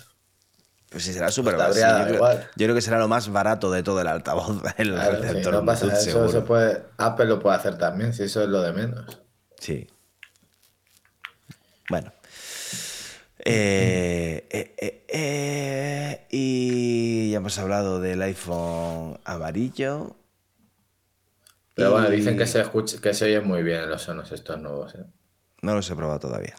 [0.90, 1.74] Pues sí, será súper te barato.
[1.74, 2.50] Sí, yo, creo, igual.
[2.54, 4.62] yo creo que será lo más barato de todo el altavoz.
[4.76, 8.12] El Claro, si receptor no pasa Bluetooth, eso, se puede, Apple lo puede hacer también,
[8.12, 9.18] si eso es lo de menos.
[9.58, 9.88] Sí.
[11.88, 12.12] Bueno.
[13.44, 20.16] Eh, eh, eh, eh, y ya hemos hablado del iPhone amarillo.
[21.74, 24.96] Pero bueno, dicen que se escucha, que se oyen muy bien los sonos estos nuevos.
[25.60, 26.56] No los he probado todavía.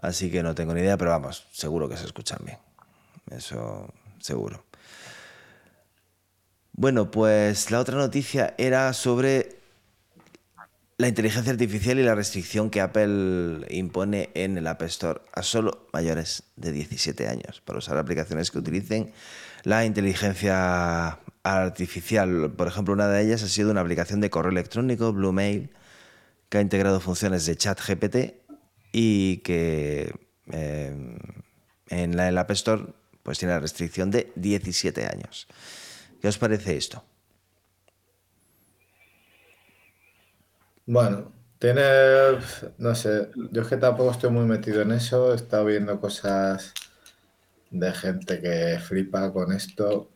[0.00, 2.58] Así que no tengo ni idea, pero vamos, seguro que se escuchan bien.
[3.30, 4.64] Eso, seguro.
[6.72, 9.63] Bueno, pues la otra noticia era sobre
[10.96, 15.88] la inteligencia artificial y la restricción que Apple impone en el App Store a solo
[15.92, 19.12] mayores de 17 años para usar aplicaciones que utilicen
[19.64, 22.52] la inteligencia artificial.
[22.56, 25.70] Por ejemplo, una de ellas ha sido una aplicación de correo electrónico, Blue Mail,
[26.48, 28.34] que ha integrado funciones de chat GPT
[28.92, 30.14] y que
[30.52, 31.18] eh,
[31.88, 32.84] en la, el App Store
[33.24, 35.48] pues tiene la restricción de 17 años.
[36.20, 37.02] ¿Qué os parece esto?
[40.86, 41.82] Bueno, tiene,
[42.78, 46.72] no sé, yo es que tampoco estoy muy metido en eso, he estado viendo cosas
[47.70, 50.10] de gente que flipa con esto,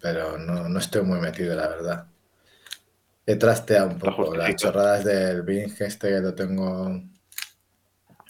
[0.00, 2.06] pero no, no estoy muy metido, la verdad.
[3.26, 7.02] He trasteado un poco las chorradas del Bing este que lo tengo.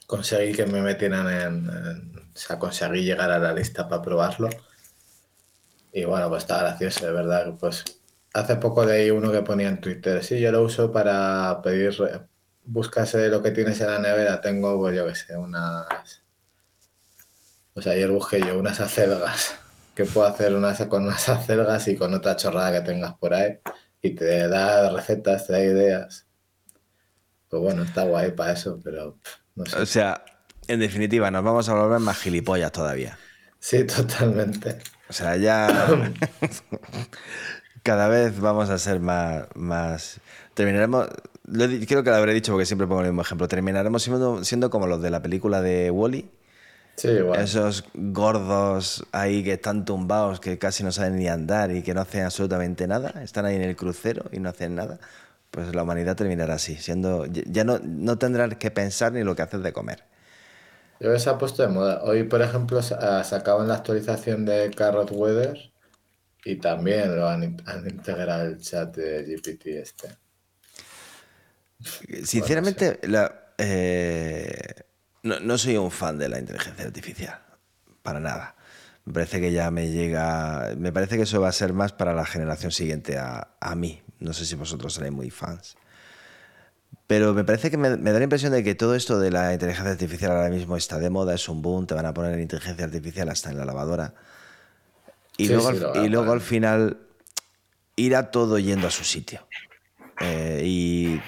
[0.06, 1.54] Conseguí que me metieran en,
[1.86, 4.48] en- O sea, conseguí llegar a la lista para probarlo.
[5.92, 7.54] Y bueno, pues está gracioso, de verdad.
[7.60, 7.84] Pues
[8.34, 10.22] hace poco leí uno que ponía en Twitter.
[10.24, 11.94] Sí, yo lo uso para pedir.
[12.64, 14.40] Buscas lo que tienes en la nevera.
[14.40, 16.22] Tengo, pues yo qué sé, unas.
[17.74, 19.54] Pues ayer busqué yo unas acelgas.
[19.94, 23.58] ¿Qué puedo hacer unas, con unas acelgas y con otra chorrada que tengas por ahí?
[24.00, 26.26] Y te da recetas, te da ideas.
[27.48, 29.78] Pues bueno, está guay para eso, pero pff, no sé.
[29.78, 30.24] O sea,
[30.68, 33.18] en definitiva, nos vamos a volver más gilipollas todavía.
[33.58, 34.78] Sí, totalmente.
[35.08, 35.68] O sea, ya
[37.82, 39.46] cada vez vamos a ser más...
[39.54, 40.20] más...
[40.54, 41.08] Terminaremos...
[41.44, 43.48] lo creo que lo habré dicho porque siempre pongo el mismo ejemplo.
[43.48, 46.30] Terminaremos siendo, siendo como los de la película de Wally.
[46.96, 47.40] Sí, igual.
[47.40, 52.02] Esos gordos ahí que están tumbados, que casi no saben ni andar y que no
[52.02, 53.22] hacen absolutamente nada.
[53.22, 54.98] Están ahí en el crucero y no hacen nada.
[55.50, 57.26] Pues la humanidad terminará así, siendo...
[57.26, 60.04] Ya no, no tendrán que pensar ni lo que hacer de comer.
[61.00, 62.02] Yo se ha puesto de moda.
[62.04, 65.71] Hoy, por ejemplo, sa- sacaban la actualización de Carrot Weather
[66.44, 70.08] y también lo han, in- han integrado el chat de GPT este.
[72.24, 74.74] Sinceramente, la- eh,
[75.22, 77.40] no, no soy un fan de la inteligencia artificial,
[78.02, 78.56] para nada.
[79.04, 82.14] Me parece que ya me llega, me parece que eso va a ser más para
[82.14, 84.02] la generación siguiente a, a mí.
[84.20, 85.76] No sé si vosotros seréis muy fans.
[87.06, 89.52] Pero me parece que me, me da la impresión de que todo esto de la
[89.52, 92.84] inteligencia artificial ahora mismo está de moda, es un boom, te van a poner inteligencia
[92.84, 94.14] artificial hasta en la lavadora.
[95.36, 96.98] Y, Sí, luego, sí, al- y luego al final
[97.96, 99.46] irá todo yendo a su sitio.
[100.20, 101.20] Eh, y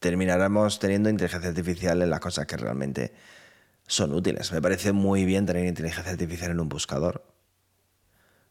[0.00, 3.12] terminaremos teniendo inteligencia artificial en las cosas que realmente
[3.86, 4.50] son útiles.
[4.52, 7.24] Me parece muy bien tener inteligencia artificial en un buscador.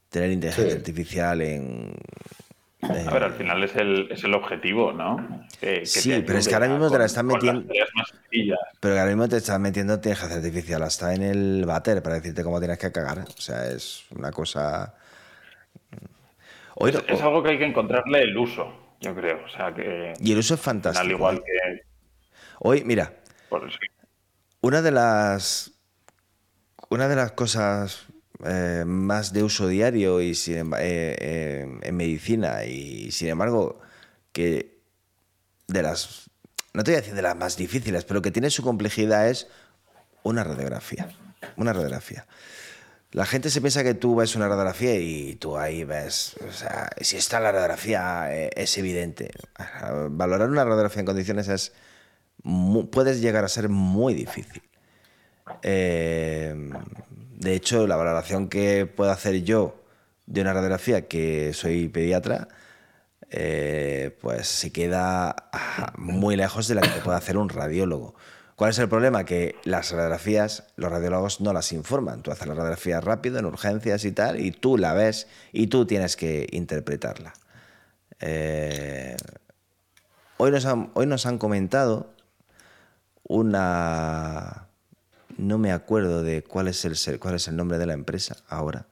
[0.10, 0.78] Tener inteligencia Sí.
[0.78, 1.96] artificial en...
[2.84, 5.46] eh, A ver, al final es el, es el objetivo, ¿no?
[5.60, 8.08] Que- que Sí, pero es que ahora mismo te la están las metiendo- tareas más
[8.10, 8.60] sencillas.
[8.84, 12.44] Pero que ahora mismo te estás metiendo inteligencia artificial hasta en el váter para decirte
[12.44, 13.20] cómo tienes que cagar.
[13.20, 14.94] O sea, es una cosa...
[16.76, 19.42] Hoy, Es, es algo que hay que encontrarle el uso, yo creo.
[19.46, 21.02] O sea, que y el uso es al fantástico.
[21.06, 21.44] final, igual ¿eh?
[21.46, 21.82] que.
[22.60, 23.14] Hoy, mira,
[23.48, 23.72] por-.
[24.60, 25.72] Una de las.
[26.90, 28.08] Una de las cosas
[28.44, 33.80] eh, más de uso diario y sin eh, eh, en medicina y sin embargo
[34.34, 34.82] que
[35.70, 36.30] de las
[36.74, 39.48] no te voy a decir de las más difíciles pero que tiene su complejidad es
[40.24, 41.10] una radiografía
[41.56, 42.26] una radiografía
[43.14, 46.90] la gente se piensa que tú ves una radiografía y tú ahí ves, o sea,
[47.00, 49.30] si está la radiografía eh, es evidente.
[50.10, 51.74] Valorar una radiografía en condiciones es
[52.92, 54.64] puedes llegar a ser muy difícil.
[55.62, 56.72] Eh,
[57.38, 59.84] de hecho, la valoración que puedo hacer yo
[60.26, 62.48] de una radiografía, que soy pediatra,
[63.36, 65.36] eh, pues se queda
[65.98, 68.14] muy lejos de la que puede hacer un radiólogo.
[68.56, 69.26] ¿Cuál es el problema?
[69.26, 72.22] Que las radiografías, los radiólogos no las informan.
[72.22, 75.88] Tú haces la radiografía rápido, en urgencias y tal, y tú la ves y tú
[75.88, 77.34] tienes que interpretarla.
[78.20, 79.18] Eh,
[80.38, 82.14] hoy, nos han, hoy nos han comentado
[83.24, 84.68] una...
[85.38, 88.86] No me acuerdo de cuál es el, cuál es el nombre de la empresa ahora.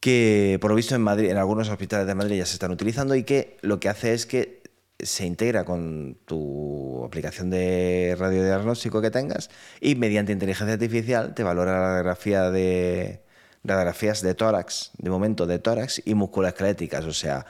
[0.00, 3.14] Que por lo visto en Madrid, en algunos hospitales de Madrid ya se están utilizando
[3.14, 4.62] y que lo que hace es que
[4.98, 11.72] se integra con tu aplicación de radiodiagnóstico que tengas y mediante inteligencia artificial te valora
[11.72, 13.22] la radiografía de
[13.62, 17.44] radiografías de tórax, de momento de tórax y musculoesqueléticas, o sea,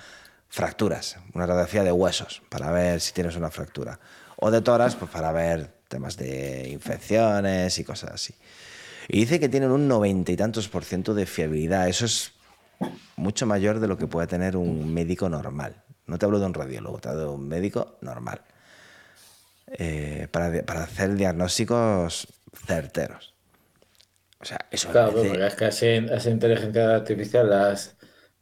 [0.49, 4.01] fracturas, una radiografía de huesos para ver si tienes una fractura
[4.37, 8.35] o de tórax pues para ver temas de infecciones y cosas así.
[9.09, 11.89] Y dice que tienen un noventa y tantos por ciento de fiabilidad.
[11.89, 12.33] Eso es
[13.17, 15.77] mucho mayor de lo que puede tener un médico normal.
[16.07, 18.41] No te hablo de un radiólogo, te hablo de un médico normal.
[19.73, 22.27] Eh, para, para hacer diagnósticos
[22.67, 23.35] certeros.
[24.41, 27.97] O sea, eso Claro, parece- porque es que así, esa inteligencia artificial la has,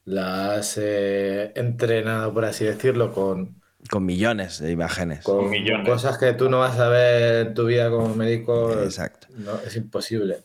[0.05, 5.25] la has eh, entrenado, por así decirlo, con, con millones de imágenes.
[5.25, 5.89] con Millones.
[5.89, 8.73] cosas que tú no vas a ver en tu vida como médico.
[8.83, 9.27] Exacto.
[9.37, 10.43] No, es imposible.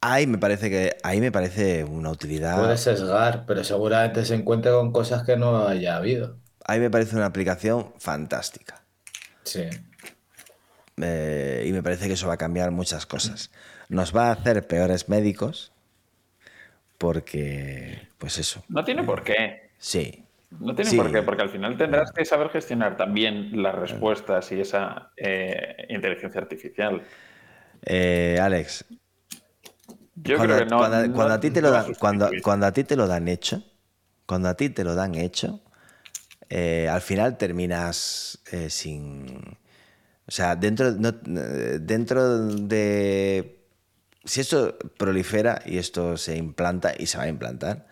[0.00, 2.58] Ahí me parece que ahí me parece una utilidad.
[2.58, 6.36] Puedes sesgar, pero seguramente se encuentre con cosas que no haya habido.
[6.64, 8.82] Ahí me parece una aplicación fantástica.
[9.42, 9.64] Sí.
[11.00, 13.50] eh, y me parece que eso va a cambiar muchas cosas.
[13.88, 15.72] Nos va a hacer peores médicos
[16.98, 18.64] porque, pues eso.
[18.68, 19.70] No tiene por qué.
[19.78, 20.24] Sí.
[20.60, 20.96] No tiene Sí.
[20.96, 25.86] por qué, porque al final tendrás que saber gestionar también las respuestas y esa eh,
[25.88, 27.02] inteligencia artificial.
[27.84, 28.84] Eh, Alex,
[30.16, 30.78] Yo cuando, creo que no.
[30.78, 33.28] cuando- no- cuando a ti te lo dan, cuando, cuando a ti te lo dan
[33.28, 33.62] hecho,
[34.26, 35.60] cuando a ti te lo dan hecho,
[36.48, 39.56] eh, al final terminas eh, sin.
[40.26, 43.62] O sea, dentro, no- dentro de.
[44.24, 47.86] Si esto prolifera y esto se implanta y se va a implantar,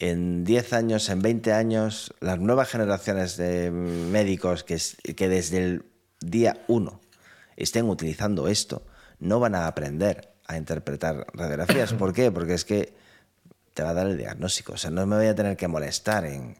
[0.00, 4.78] en 10 años, en 20 años, las nuevas generaciones de médicos que,
[5.14, 5.84] que desde el
[6.20, 7.00] día 1
[7.56, 8.84] estén utilizando esto,
[9.20, 11.92] no van a aprender a interpretar radiografías.
[11.98, 12.30] ¿Por qué?
[12.32, 12.92] Porque es que
[13.74, 14.74] te va a dar el diagnóstico.
[14.74, 16.58] O sea, no me voy a tener que molestar en,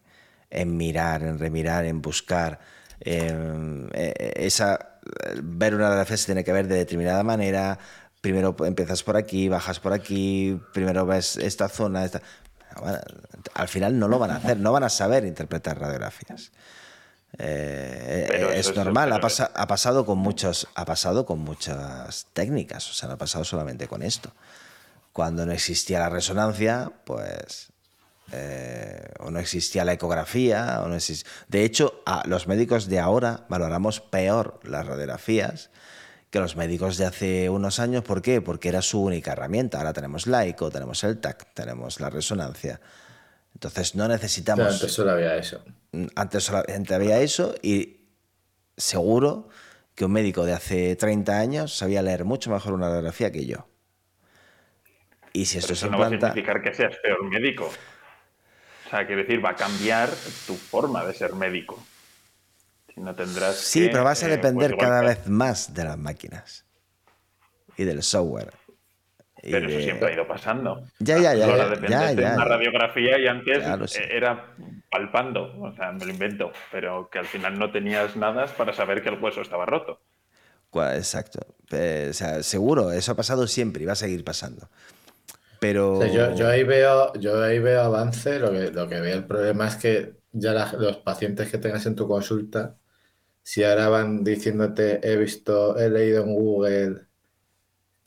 [0.51, 2.59] en mirar, en remirar, en buscar.
[3.01, 4.99] en- eh, esa,
[5.43, 7.79] ver una radiografía se tiene que ver de determinada manera.
[8.21, 12.05] Primero empiezas por aquí, bajas por aquí, primero ves esta zona.
[12.05, 12.23] Esta...
[13.55, 16.53] Al final no lo van a hacer, no van a saber interpretar radiografías.
[17.39, 21.39] Eh, eh, es es- normal, ha, pero- pasa- ha pasado con muchos, ha pasado con
[21.41, 24.33] muchas técnicas, o sea, no ha pasado solamente con esto.
[25.13, 27.69] Cuando no existía la resonancia, pues
[28.35, 32.99] eh, o no existía la ecografía, o no exis- De hecho, a los médicos de
[32.99, 35.69] ahora valoramos peor las radiografías
[36.31, 38.05] que los médicos de hace unos años.
[38.05, 38.41] ¿Por qué?
[38.41, 39.77] Porque era su única herramienta.
[39.79, 42.81] Ahora tenemos la eco, tenemos el TAC, tenemos la resonancia.
[43.63, 44.75] Entonces no Pero necesitamos...
[44.75, 45.63] antes solo había eso.
[46.17, 48.01] Antes solamente había eso y
[48.77, 49.49] seguro
[49.95, 53.69] que un médico de hace 30 años sabía leer mucho mejor una radiografía que yo.
[55.33, 57.71] Y si Pero esto se eso no va a significar que seas peor médico.
[58.87, 60.11] O sea, quiero decir, va a cambiar
[60.47, 61.81] tu forma de ser médico.
[62.93, 63.57] Si no tendrás.
[63.57, 65.99] Sí, que, pero vas a eh, depender pues igual cada que- vez más de las
[65.99, 66.65] máquinas
[67.77, 68.53] y del software.
[69.43, 70.85] Pero eso siempre ha ido pasando.
[71.01, 73.63] Ya, ya, ya, Ahora ya, ya, una radiografía y antes
[74.11, 74.55] era
[74.91, 79.03] palpando, o sea, me lo invento, pero que al final no tenías nada para saber
[79.03, 80.01] que el hueso estaba roto.
[80.75, 81.41] Exacto.
[81.71, 84.69] Eh, o sea, seguro, eso ha pasado siempre y va a seguir pasando.
[85.61, 85.99] Pero...
[85.99, 89.17] O sea, yo, yo ahí veo, yo ahí veo avance, lo que, lo que veo
[89.17, 92.77] el problema es que ya la- los pacientes que tengas en tu consulta,
[93.43, 97.07] si ahora van diciéndote, he visto, he leído en Google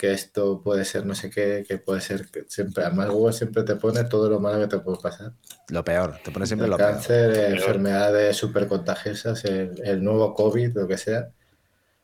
[0.05, 3.63] que esto puede ser no sé qué, que puede ser que siempre, además Google siempre
[3.63, 5.33] te pone todo lo malo que te puede pasar.
[5.69, 6.91] Lo peor, te pone siempre El lo peor.
[6.91, 11.31] cáncer, enfermedades súper contagiosas, el, el nuevo COVID, lo que sea.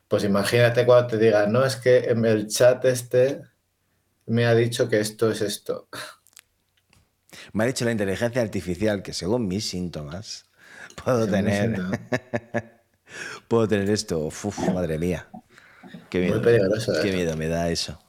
[0.07, 3.43] Pues imagínate cuando te digan, no, es que en el chat este
[4.25, 5.87] me ha dicho que esto es esto.
[7.53, 10.45] Me ha dicho la inteligencia artificial que según mis síntomas
[11.03, 11.75] puedo Según tener,
[13.47, 14.19] puedo tener esto.
[14.19, 15.27] Uf, madre mía.
[16.09, 16.41] Qué Muy miedo.
[16.41, 17.17] peligroso, Qué eso.
[17.17, 17.99] miedo me da eso.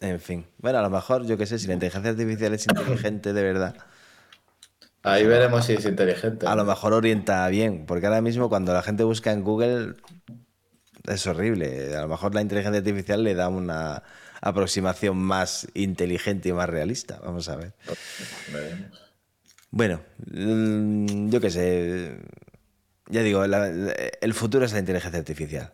[0.00, 0.46] En fin.
[0.58, 3.74] Bueno, a lo mejor, yo qué sé, si la inteligencia artificial es inteligente de verdad,
[5.02, 6.46] Ahí veremos si es inteligente.
[6.46, 7.86] a lo mejor orienta bien.
[7.86, 9.94] Porque ahora mismo cuando la gente busca en Google
[11.06, 11.96] es horrible.
[11.96, 14.02] A lo mejor la inteligencia artificial le da una
[14.40, 17.20] aproximación más inteligente y más realista.
[17.24, 17.72] Vamos a ver.
[18.52, 19.00] Veremos.
[19.70, 20.00] Bueno,
[20.32, 22.18] mm, yo qué sé.
[23.08, 25.72] Ya digo, la- el futuro es la inteligencia artificial.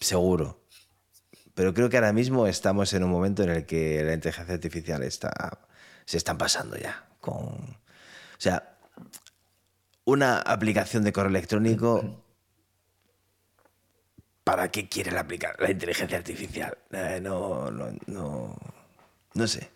[0.00, 0.60] Seguro.
[1.54, 5.02] Pero creo que ahora mismo estamos en un momento en el que la inteligencia artificial
[5.02, 5.60] está.
[6.06, 7.06] se están pasando ya.
[7.20, 7.34] Con.
[7.44, 7.76] O
[8.38, 8.76] sea,
[10.04, 12.24] una aplicación de correo electrónico.
[14.44, 15.26] ¿Para qué quiere la,
[15.58, 16.76] la inteligencia artificial?
[16.90, 18.56] Eh, no, no, no.
[19.34, 19.70] No sé.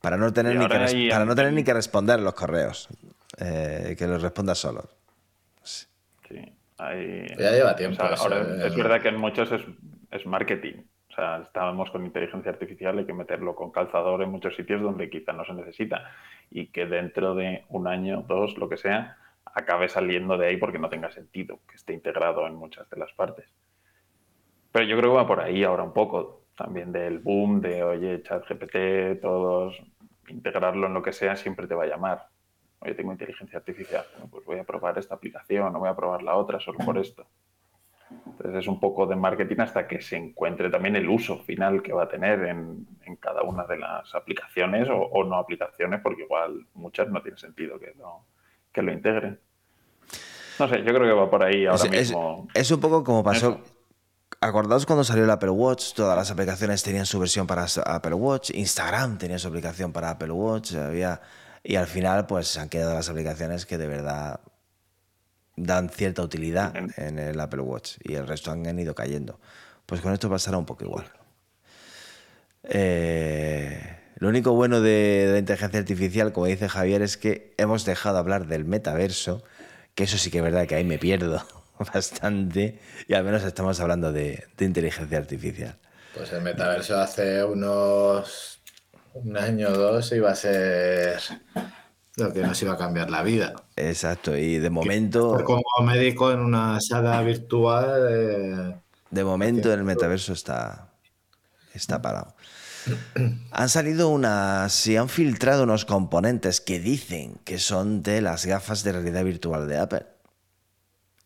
[0.00, 2.88] Para no tener, ni que, hay- para no tener ni que responder los correos.
[3.38, 4.88] Eh, que los responda solo.
[7.38, 8.66] Ya lleva o tiempo sea, eso, ahora eh.
[8.66, 9.62] es verdad que en muchos es,
[10.10, 10.82] es marketing.
[11.10, 15.10] O sea, estábamos con inteligencia artificial, hay que meterlo con calzador en muchos sitios donde
[15.10, 16.10] quizá no se necesita.
[16.50, 20.78] Y que dentro de un año, dos, lo que sea, acabe saliendo de ahí porque
[20.78, 23.46] no tenga sentido, que esté integrado en muchas de las partes.
[24.72, 28.22] Pero yo creo que va por ahí ahora un poco, también del boom de, oye,
[28.22, 29.80] ChatGPT, todos,
[30.28, 32.26] integrarlo en lo que sea siempre te va a llamar.
[32.80, 36.34] Oye, tengo inteligencia artificial, pues voy a probar esta aplicación, no voy a probar la
[36.36, 37.26] otra solo por esto.
[38.26, 41.92] Entonces es un poco de marketing hasta que se encuentre también el uso final que
[41.92, 46.22] va a tener en, en cada una de las aplicaciones o, o no aplicaciones, porque
[46.22, 48.24] igual muchas no tiene sentido que lo,
[48.72, 49.38] que lo integren.
[50.58, 52.48] No sé, yo creo que va por ahí ahora Es, mismo.
[52.54, 53.50] es un poco como pasó.
[53.50, 53.60] Eso.
[54.40, 58.50] Acordaos cuando salió el Apple Watch, todas las aplicaciones tenían su versión para Apple Watch,
[58.54, 61.20] Instagram tenía su aplicación para Apple Watch, había,
[61.62, 64.40] y al final pues se han quedado las aplicaciones que de verdad
[65.56, 69.38] dan cierta utilidad en el Apple Watch y el resto han ido cayendo.
[69.86, 71.06] Pues con esto pasará un poco igual.
[72.64, 78.16] Eh, lo único bueno de, la inteligencia artificial, como dice Javier, es que hemos dejado
[78.16, 79.42] de hablar del metaverso,
[79.94, 81.44] que eso sí que es verdad que ahí me pierdo
[81.94, 85.76] bastante, y al menos estamos hablando de, inteligencia artificial.
[86.14, 88.59] Pues el metaverso hace unos
[89.14, 91.20] un año o dos iba a ser
[92.16, 93.54] lo que nos iba a cambiar la vida.
[93.76, 95.42] Exacto, y de momento...
[95.44, 98.08] Como médico en una sala virtual...
[98.10, 98.76] Eh,
[99.10, 100.92] de momento el metaverso está,
[101.74, 102.34] está parado.
[103.50, 108.84] Han salido unas y han filtrado unos componentes que dicen que son de las gafas
[108.84, 110.06] de realidad virtual de Apple.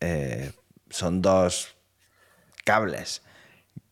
[0.01, 0.51] Eh,
[0.89, 1.75] son dos
[2.63, 3.21] cables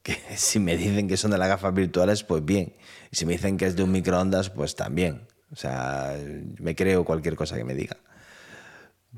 [0.03, 2.73] que si me dicen que son de las gafas virtuales, pues bien.
[3.13, 5.27] Y si me dicen que es de un microondas, pues también.
[5.51, 6.17] O sea,
[6.57, 7.97] me creo cualquier cosa que me diga.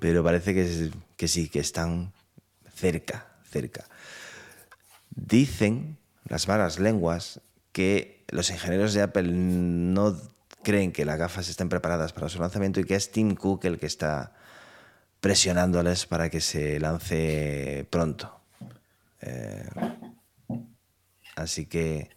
[0.01, 2.11] Pero parece que, que sí, que están
[2.75, 3.85] cerca, cerca.
[5.11, 7.39] Dicen las malas lenguas
[7.71, 10.19] que los ingenieros de Apple no
[10.61, 13.79] creen que las gafas estén preparadas para su lanzamiento y que es Tim Cook el
[13.79, 14.33] que está
[15.21, 18.41] presionándoles para que se lance pronto.
[19.21, 19.69] Eh,
[21.37, 22.14] así que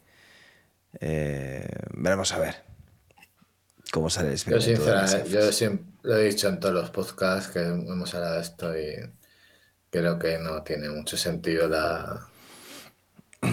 [0.99, 2.55] eh, veremos a ver
[3.91, 7.59] cómo sale el Yo, sinceramente, yo siempre lo he dicho en todos los podcasts que
[7.59, 8.95] hemos hablado de esto y
[9.89, 12.27] creo que no tiene mucho sentido la.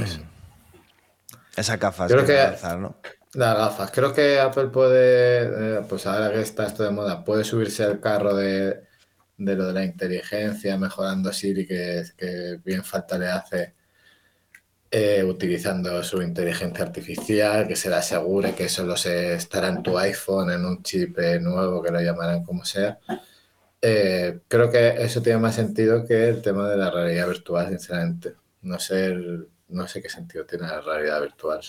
[1.57, 3.01] Esas gafas Creo que, ¿no?
[3.33, 3.91] Las gafas.
[3.91, 7.99] Creo que Apple puede, eh, pues ahora que está esto de moda, puede subirse al
[7.99, 8.83] carro de,
[9.39, 13.75] lo de la inteligencia, mejorando Siri, que, que bien falta le hace,
[14.91, 19.99] eh, utilizando su inteligencia artificial, que se le asegure que solo se estará en tu
[19.99, 22.99] iPhone, en un chip eh, nuevo, que lo llamarán como sea.
[23.81, 28.35] creo que eso tiene más sentido que el tema de la realidad virtual, sinceramente.
[28.63, 29.15] No sé
[29.69, 31.61] no sé qué sentido tiene la realidad virtual.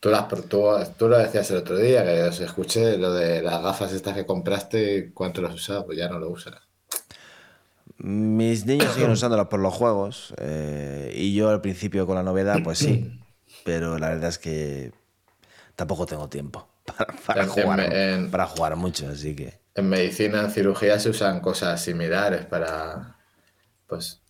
[0.00, 0.28] Tú, las,
[0.98, 4.26] tú, lo decías el otro día, que os escuché lo de las gafas estas que
[4.26, 6.54] compraste y cuánto las usas, pues ya no lo usas.
[7.98, 12.58] Mis niños siguen usándolas por los juegos eh, y yo al principio con la novedad,
[12.62, 13.20] pues sí,
[13.64, 14.92] pero la verdad es que
[15.76, 16.68] tampoco tengo tiempo
[17.26, 17.90] para, jugar,
[18.30, 19.60] para jugar mucho, así que...
[19.76, 23.16] En medicina, en cirugía se usan cosas similares para,
[23.88, 24.22] pues,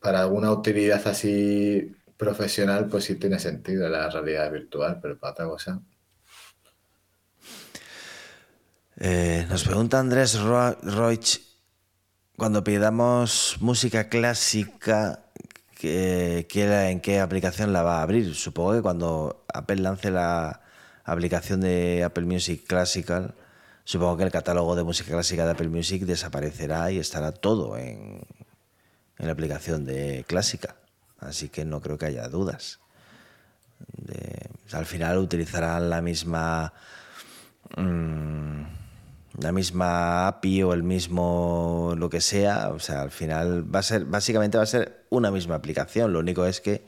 [0.00, 5.46] para alguna utilidad así profesional, pues sí tiene sentido la realidad virtual, pero para otra
[5.46, 5.80] cosa.
[8.98, 11.45] Eh, nos pregunta Andrés Roich,
[12.36, 15.20] cuando pidamos música clásica,
[15.82, 18.34] ¿en qué aplicación la va a abrir?
[18.34, 20.60] Supongo que cuando Apple lance la
[21.04, 23.34] aplicación de Apple Music Classical,
[23.84, 28.20] supongo que el catálogo de música clásica de Apple Music desaparecerá y estará todo en,
[29.18, 30.76] en la aplicación de clásica,
[31.18, 32.80] así que no creo que haya dudas.
[34.72, 36.74] al final utilizarán la misma
[37.76, 38.85] mm,
[39.38, 43.82] la misma API o el mismo lo que sea, o sea, al final va a
[43.82, 46.86] ser básicamente va a ser una misma aplicación, lo único es que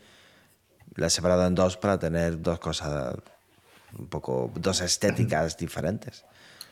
[0.94, 3.16] la he separado en dos para tener dos cosas
[3.99, 6.24] un poco dos estéticas diferentes.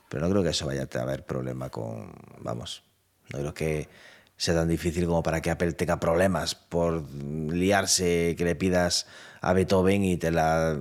[0.08, 2.84] Pero no creo que eso vaya a haber problema con vamos,
[3.32, 3.88] no creo que
[4.36, 9.06] sea tan difícil como para que Apple tenga problemas por liarse, que le pidas
[9.40, 10.78] a Beethoven y te la...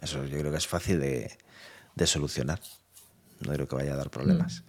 [0.00, 1.38] Eso yo creo que es fácil de,
[2.04, 2.60] solucionar.
[3.40, 4.64] No creo que vaya a dar problemas.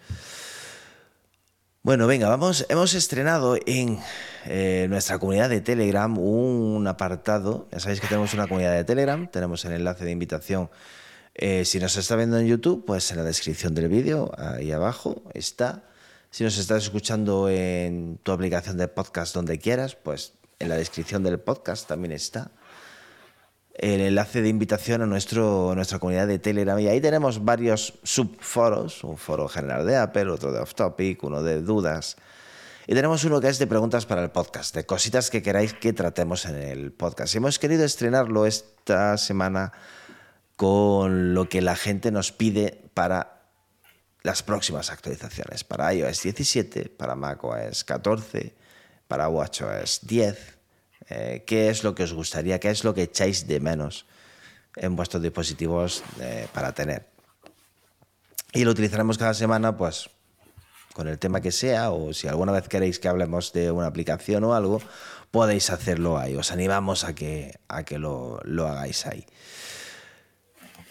[1.83, 2.65] Bueno, venga, vamos.
[2.69, 3.99] Hemos estrenado en
[4.45, 7.69] eh, nuestra comunidad de Telegram un apartado.
[7.71, 9.25] Ya sabéis que tenemos una comunidad de Telegram.
[9.29, 10.69] Tenemos el enlace de invitación.
[11.33, 15.21] Eh, si nos está viendo en YouTube, pues en la descripción del vídeo, ahí abajo
[15.33, 15.83] está.
[16.29, 21.23] Si nos estás escuchando en tu aplicación de podcast donde quieras, pues en la descripción
[21.23, 22.51] del podcast también está
[23.77, 26.79] el enlace de invitación a, nuestro, nuestra comunidad de Telegram.
[26.79, 31.43] Y ahí tenemos varios subforos, un foro general de Apple, otro de Off Topic, uno
[31.43, 32.17] de dudas.
[32.87, 35.93] Y tenemos uno que es de preguntas para el podcast, de cositas que queráis que
[35.93, 37.35] tratemos en el podcast.
[37.35, 39.73] Hemos querido estrenarlo esta semana
[40.55, 43.37] con lo que la gente nos pide para
[44.23, 48.55] las próximas actualizaciones para iOS 17, para macOS 14,
[49.07, 50.56] para WatchOS 10.
[51.09, 52.59] Eh, ¿Qué es lo que os gustaría?
[52.59, 54.05] ¿Qué es lo que echáis de menos
[54.75, 57.07] en vuestros dispositivos eh, para tener?
[58.53, 60.09] Y lo utilizaremos cada semana, pues,
[60.93, 64.43] con el tema que sea, o si alguna vez queréis que hablemos de una aplicación
[64.43, 64.81] o algo,
[65.31, 66.35] podéis hacerlo ahí.
[66.35, 69.25] Os animamos a que, a que lo, hagáis ahí.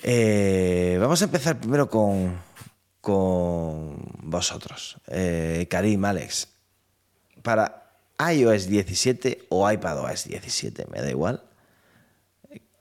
[0.03, 2.39] Eh, vamos a empezar primero con,
[3.01, 4.99] con vosotros.
[5.69, 6.49] Karim, Alex,
[7.43, 7.86] para
[8.19, 11.43] iOS 17 o iPadOS 17, me da igual.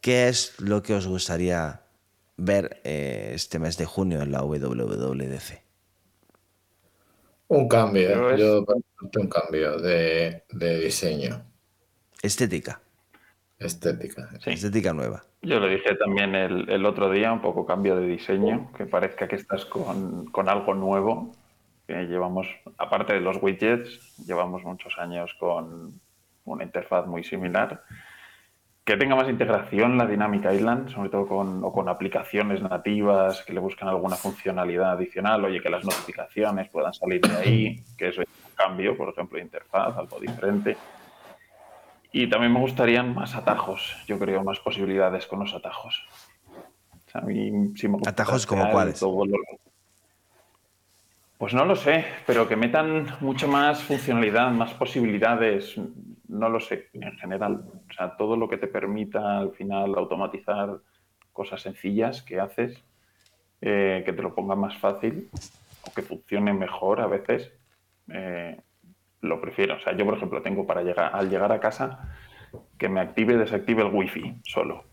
[0.02, 1.82] ¿Qué es lo que os gustaría
[2.38, 5.64] ver eh, este mes de junio en la WWDC?
[7.48, 8.66] Un cambio, yo
[9.18, 11.44] un cambio de, de diseño.
[12.22, 12.82] Estética.
[13.60, 14.30] Estética.
[14.46, 15.24] Estética nueva.
[15.42, 19.28] Yo lo dije también el, el, otro día, un poco cambio de diseño, que parezca
[19.28, 21.32] que estás con, con, algo nuevo.
[21.88, 26.00] Que llevamos, aparte de los widgets, llevamos muchos años con
[26.46, 27.84] una interfaz muy similar.
[28.84, 33.54] Que tenga más integración la Dynamic Island, sobre todo con, o con aplicaciones nativas que
[33.54, 35.44] le buscan alguna funcionalidad adicional.
[35.46, 39.38] Oye, que las notificaciones puedan salir de ahí, que eso es un cambio, por ejemplo,
[39.38, 40.78] de interfaz, algo diferente
[42.18, 46.02] y también me gustarían más atajos, yo creo, más posibilidades con los atajos.
[48.08, 49.04] ¿Atajos como cuáles?
[51.38, 55.76] Pues no lo sé, pero que metan mucho más funcionalidad, más posibilidades,
[56.30, 57.66] no lo sé, en general.
[57.90, 60.80] O sea, todo lo que te permita al final automatizar
[61.34, 62.82] cosas sencillas que haces,
[63.60, 65.30] eh, que te lo ponga más fácil
[65.86, 67.52] o que funcione mejor a veces.
[68.14, 68.58] Eh,
[69.20, 69.76] lo prefiero.
[69.76, 72.16] O sea, yo, por ejemplo, tengo para llegar, al llegar a casa
[72.78, 74.86] que me active y desactive el wifi solo.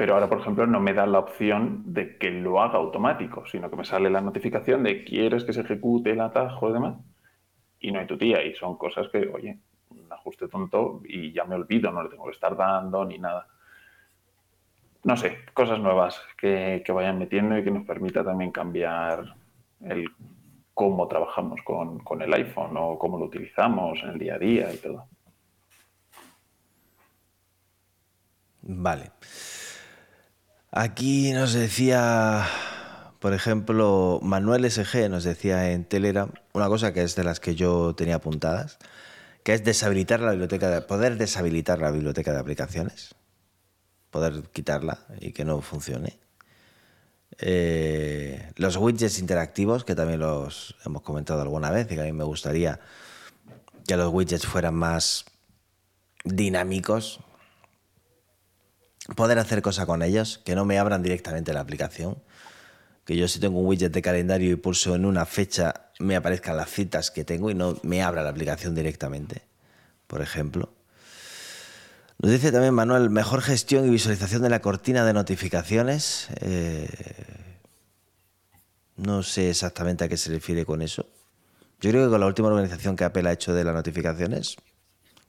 [0.00, 3.68] Pero ahora, por ejemplo, no me da la opción de que lo haga automático, sino
[3.68, 6.96] que me sale la notificación de quieres que se ejecute el atajo y demás.
[7.80, 8.42] Y no hay tu tía.
[8.42, 9.58] Y son cosas que, oye,
[9.90, 13.46] un ajuste tonto y ya me olvido, no le tengo que estar dando ni nada.
[15.04, 19.34] No sé, cosas nuevas que, vayan metiendo y que nos permita también cambiar
[19.82, 20.08] el
[20.72, 24.78] cómo trabajamos con, el iPhone o cómo lo utilizamos en el día a día y
[24.78, 25.04] todo.
[28.62, 29.10] Vale.
[30.72, 32.46] Aquí nos decía,
[33.18, 37.56] por ejemplo, Manuel SG nos decía en Telegram una cosa que es de las que
[37.56, 38.78] yo tenía apuntadas,
[39.42, 43.16] que es deshabilitar la biblioteca, de, poder deshabilitar la biblioteca de aplicaciones,
[44.10, 46.20] poder quitarla y que no funcione.
[47.38, 52.12] Eh, los widgets interactivos, que también los hemos comentado alguna vez, y que a mí
[52.12, 52.78] me gustaría
[53.88, 55.24] que los widgets fueran más
[56.24, 57.18] dinámicos,
[59.16, 62.18] poder hacer cosas con ellos, que no me abran directamente la aplicación,
[63.04, 66.56] que yo si tengo un widget de calendario y pulso en una fecha, me aparezcan
[66.56, 69.42] las citas que tengo y no me abra la aplicación directamente,
[70.06, 70.70] por ejemplo.
[72.18, 76.28] Nos dice también Manuel, mejor gestión y visualización de la cortina de notificaciones.
[76.40, 76.88] Eh,
[78.96, 81.08] no sé exactamente a qué se refiere con eso.
[81.80, 84.56] Yo creo que con la última organización que Apple ha hecho de las notificaciones,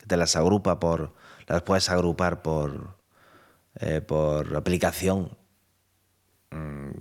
[0.06, 1.14] te las agrupa por,
[1.48, 3.01] las puedes agrupar por,
[3.80, 5.38] eh, por aplicación.
[6.52, 6.92] Mm,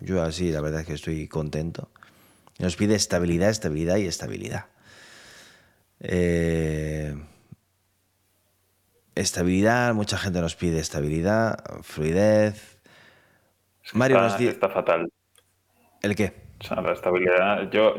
[0.00, 1.88] yo así, la verdad es que estoy contento.
[2.58, 4.66] Nos pide estabilidad, estabilidad y estabilidad.
[6.00, 7.14] Eh,
[9.14, 12.78] Estabilidad, mucha gente nos pide estabilidad, fluidez.
[13.92, 14.50] Mario está, nos dice...
[14.52, 15.12] está fatal.
[16.00, 16.32] ¿El qué?
[16.60, 17.94] O sea, la estabilidad, yo,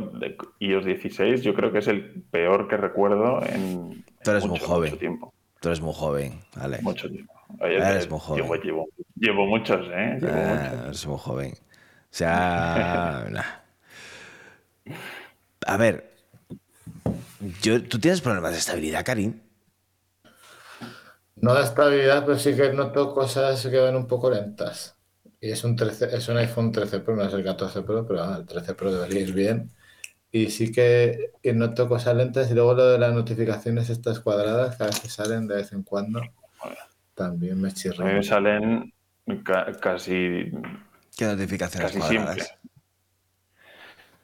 [0.59, 4.67] iOS 16, yo creo que es el peor que recuerdo en, Tú eres mucho, muy
[4.67, 4.89] joven.
[4.89, 5.33] mucho tiempo.
[5.61, 6.81] Tú eres muy joven, Alex.
[6.81, 7.33] Mucho tiempo.
[7.59, 8.43] Oye, eres muy joven.
[8.43, 10.17] Llevo, llevo, llevo muchos, ¿eh?
[10.19, 10.85] Llevo Ah, muchos.
[10.85, 11.53] eres muy joven.
[11.53, 13.43] O sea, nah.
[15.65, 16.11] A ver,
[17.61, 19.39] yo, ¿tú tienes problemas de estabilidad, Karim?
[21.35, 24.97] No de estabilidad, pero sí que noto cosas que van un poco lentas.
[25.41, 28.23] Y es un, 13, es un iPhone 13 Pro, no es el 14 Pro, pero
[28.23, 29.71] ah, el 13 Pro debería ir bien.
[30.31, 32.49] Y sí que noto cosas lentas.
[32.49, 35.83] Y luego lo de las notificaciones estas cuadradas, cada vez que salen de vez en
[35.83, 36.21] cuando,
[37.15, 38.13] también me A mí chirra.
[38.17, 38.93] me salen
[39.45, 40.51] ca- casi,
[41.17, 42.55] ¿Qué notificaciones casi cuadradas?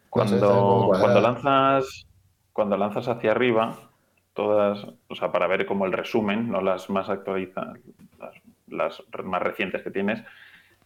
[0.09, 2.07] Cuando, cuando lanzas
[2.53, 3.91] cuando lanzas hacia arriba,
[4.33, 7.79] todas, o sea, para ver como el resumen, no las más actualizadas,
[8.19, 8.33] las,
[8.67, 10.21] las más recientes que tienes,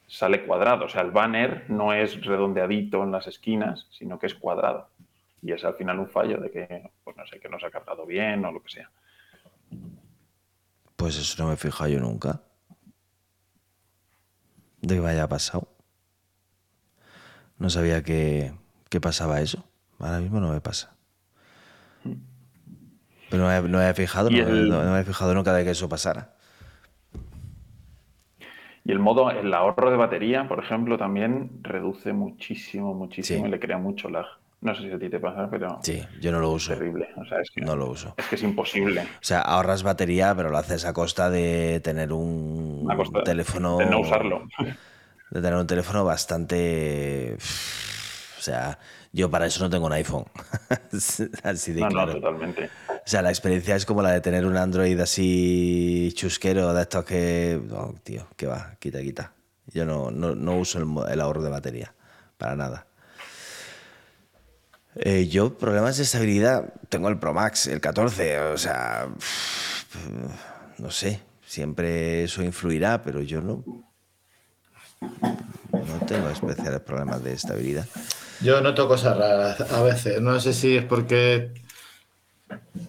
[0.08, 0.86] sale cuadrado.
[0.86, 4.90] O sea, el banner no es redondeadito en las esquinas, sino que es cuadrado.
[5.42, 7.72] Y es al final un fallo de que, pues no sé, que no se ha
[7.72, 8.92] cargado bien o lo que sea.
[11.04, 12.40] Pues eso no me he fijado yo nunca.
[14.82, 15.68] De que me haya pasado.
[17.58, 18.54] No sabía que,
[18.88, 19.66] que pasaba eso.
[20.00, 20.96] Ahora mismo no me pasa.
[23.30, 25.52] Pero no me, no me he fijado, no, el- no- no me he fijado nunca
[25.52, 26.38] de que eso pasara.
[28.86, 33.48] Y el modo, el ahorro de batería, por ejemplo, también reduce muchísimo, muchísimo Sí.
[33.50, 34.28] y le crea mucho lag.
[34.64, 36.74] No sé si a ti te pasa, pero Sí, yo no lo es uso.
[36.74, 37.10] terrible.
[37.18, 38.16] O sea, es que, No lo uso.
[38.18, 39.02] es que es imposible.
[39.02, 43.78] O sea, ahorras batería, pero lo haces a costa de tener un A costa teléfono.
[43.78, 44.48] de no usarlo.
[45.30, 47.36] De tener un teléfono bastante.
[48.40, 48.80] sea,
[49.12, 50.26] yo para eso no tengo un iPhone.
[51.44, 52.14] así de No, claro.
[52.14, 52.70] no, totalmente.
[52.90, 57.04] O sea, la experiencia es como la de tener un Android así chusquero, de estos
[57.06, 57.60] que.
[57.68, 59.34] No, tío, que va, quita, quita.
[59.68, 61.94] Yo no, no, no uso el ahorro de batería,
[62.38, 62.88] para nada.
[64.96, 69.08] Eh, yo, problemas de estabilidad, tengo el Pro Max, el 14, o sea.
[70.78, 73.64] No sé, siempre eso influirá, pero yo no.
[75.02, 77.86] No tengo especiales problemas de estabilidad.
[78.42, 80.22] Yo noto cosas raras a veces.
[80.22, 81.54] No sé si es porque.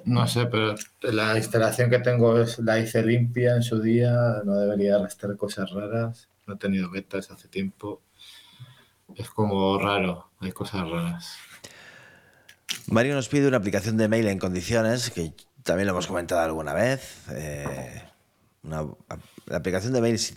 [0.05, 4.13] No sé, pero la instalación que tengo es la hice limpia en su día.
[4.45, 6.29] No debería arrastrar cosas raras.
[6.47, 8.03] No he tenido betas hace tiempo.
[9.17, 10.31] Es como raro.
[10.41, 11.37] Hay cosas raras.
[12.91, 16.75] Mario nos pide una aplicación de mail en condiciones, que también lo hemos comentado alguna
[16.75, 17.23] vez.
[17.31, 18.03] eh,
[18.63, 18.83] una,
[19.47, 20.35] la aplicación de mail es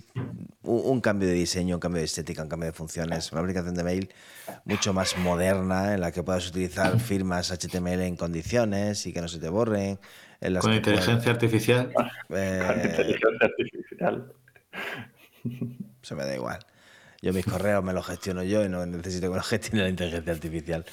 [0.63, 3.31] un, un cambio de diseño, un cambio de estética, un cambio de funciones.
[3.31, 4.09] Una aplicación de mail
[4.65, 9.27] mucho más moderna en la que puedas utilizar firmas HTML en condiciones y que no
[9.29, 9.97] se te borren.
[10.41, 11.91] En las Con que inteligencia artificial.
[11.93, 14.33] puedas- Con eh, inteligencia artificial.
[16.01, 16.59] se me da igual.
[17.21, 20.33] Yo mis correos me los gestiono yo y no necesito que los gestione la inteligencia
[20.33, 20.85] artificial.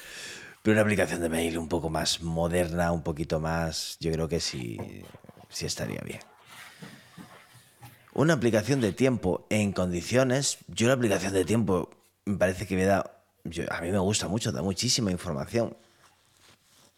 [0.65, 4.39] Pero una aplicación de mail un poco más moderna, un poquito más, yo creo que
[4.39, 4.79] sí,
[5.47, 6.19] sí estaría bien.
[8.15, 11.91] Una aplicación de tiempo en condiciones, yo la aplicación de tiempo
[12.25, 13.11] me parece que me da,
[13.43, 15.77] yo- a mí me gusta mucho, da muchísima información.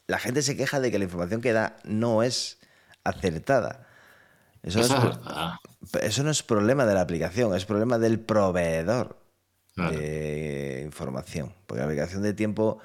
[0.08, 2.60] La gente se queja de que la información que da no es
[3.04, 3.86] acertada.
[4.64, 4.92] Eso no es
[6.04, 9.18] eso no es problema de la aplicación, es problema del proveedor
[9.76, 11.54] de información.
[11.66, 12.80] Porque la aplicación de tiempo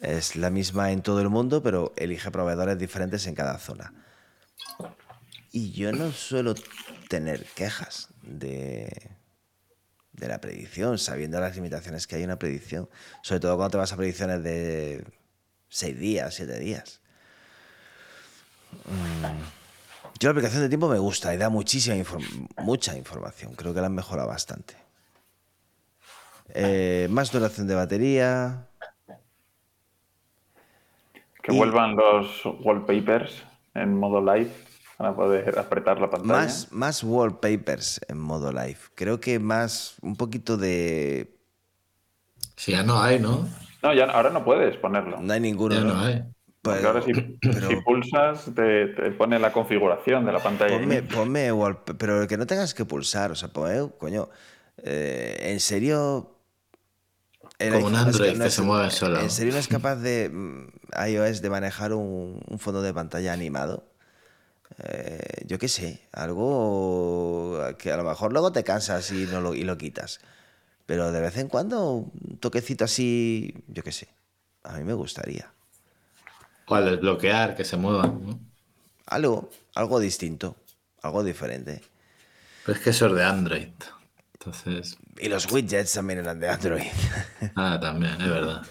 [0.00, 3.92] es la misma en todo el mundo, pero elige proveedores diferentes en cada zona.
[5.50, 6.54] Y yo no suelo
[7.08, 9.10] tener quejas de,
[10.12, 12.88] de la predicción, sabiendo las limitaciones que hay en una predicción.
[13.22, 15.04] Sobre todo cuando te vas a predicciones de
[15.68, 17.00] seis días, siete días.
[20.18, 23.54] Yo la aplicación de tiempo me gusta y da muchísima inform- mucha información.
[23.54, 24.74] Creo que la han mejorado bastante.
[26.54, 28.68] Eh, más duración de batería.
[31.42, 33.42] Que Y- vuelvan los wallpapers
[33.74, 34.50] en modo live
[34.96, 36.32] para poder apretar la pantalla.
[36.42, 38.78] Más, más wallpapers en modo live.
[38.94, 41.36] Creo que más, un poquito de...
[42.56, 43.48] Si ya no hay, ¿no?
[43.82, 45.20] No, ya ahora no puedes ponerlo.
[45.20, 45.74] No hay ninguno.
[45.74, 45.94] Ya ¿no?
[45.94, 46.22] no hay.
[46.60, 47.12] Porque Pero- ahora si,
[47.42, 50.78] pero- si pulsas te, te pone la configuración de la pantalla.
[50.78, 54.28] Ponme, ponme wallpa- pero que no tengas que pulsar, o sea, ponme, coño,
[54.76, 56.28] eh, en serio...
[57.62, 59.20] el Como un Android que se mueve solo.
[59.20, 60.68] ¿En serio no es capaz de mm,
[61.08, 63.92] iOS de manejar un, un fondo de pantalla animado?
[64.78, 69.54] Eh, yo qué sé, algo que a lo mejor luego te cansas y, no lo,
[69.54, 70.20] y lo quitas.
[70.86, 74.08] Pero de vez en cuando, un toquecito así, yo qué sé,
[74.64, 75.52] a mí me gustaría.
[76.66, 78.40] O al desbloquear, que se muevan, ¿no?
[79.06, 80.56] Algo, algo distinto,
[81.02, 81.82] algo diferente.
[82.64, 83.72] Pero es que eso es de Android.
[84.44, 86.82] Entonces, Y los widgets también eran de Android.
[87.56, 88.62] ah, también, es verdad.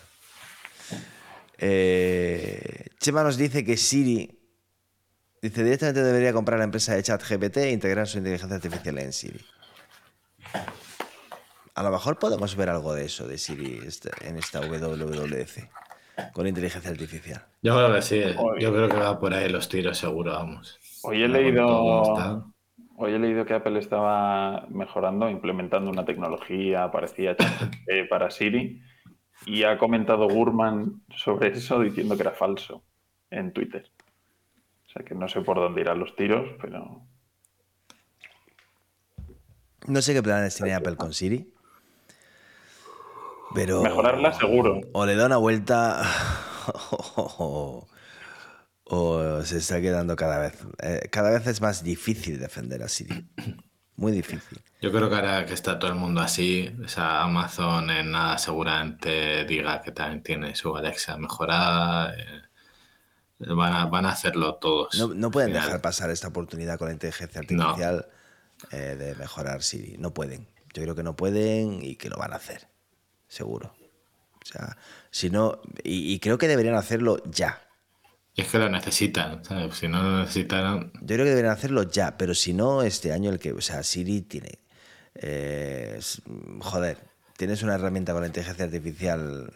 [1.57, 4.37] Eh, Chema nos dice que Siri
[5.41, 9.39] dice directamente debería comprar la empresa de ChatGPT e integrar su inteligencia artificial en Siri.
[11.75, 15.69] A lo mejor podemos ver algo de eso de Siri este- en esta WWDC
[16.33, 17.45] con inteligencia artificial.
[17.61, 18.21] Yo creo que sí.
[18.59, 20.77] Yo creo que va por ahí los tiros, seguro, vamos.
[21.03, 22.51] Hoy he leído.
[23.01, 28.81] Hoy he leído que Apple estaba mejorando, implementando una tecnología parecida a ChatGPT para Siri
[29.45, 32.83] y ha comentado Gurman sobre eso diciendo que era falso
[33.29, 33.91] en Twitter.
[34.87, 37.01] O sea que no sé por dónde irán los tiros, pero
[39.87, 41.51] No sé qué planes tiene Apple con Siri.
[43.53, 43.81] Pero.
[43.81, 44.79] mejorarla seguro.
[44.93, 46.03] O le da una vuelta.
[48.93, 50.53] o se está quedando cada vez.
[50.81, 53.25] eh, cada vez es más difícil defender a Siri.
[53.95, 54.59] Muy difícil.
[54.81, 58.37] Yo creo que ahora que está todo el mundo así, o sea, Amazon en nada
[58.37, 62.13] seguramente diga que también tiene su Alexa mejorada.
[62.17, 62.41] eh,
[63.39, 64.97] van, a, van a hacerlo todos.
[64.97, 65.63] No, no pueden final.
[65.65, 67.63] dejar pasar esta oportunidad con la inteligencia No.
[67.63, 68.07] artificial
[68.71, 69.97] eh, de mejorar Siri.
[69.99, 70.47] No pueden.
[70.73, 72.67] Yo creo que no pueden y que lo van a hacer.
[73.27, 73.73] Seguro.
[74.41, 74.77] O sea,
[75.11, 75.61] si no.
[75.83, 77.61] Y, y creo que deberían hacerlo ya.
[78.35, 79.75] Y es que lo necesitan, ¿sabes?
[79.75, 83.29] Si no lo necesitaran, Yo creo que deberían hacerlo ya, pero si no, este año
[83.31, 83.51] el que.
[83.53, 84.59] O sea, Siri tiene.
[85.15, 85.99] eh,
[86.61, 86.97] joder,
[87.37, 89.53] tienes una herramienta con la inteligencia artificial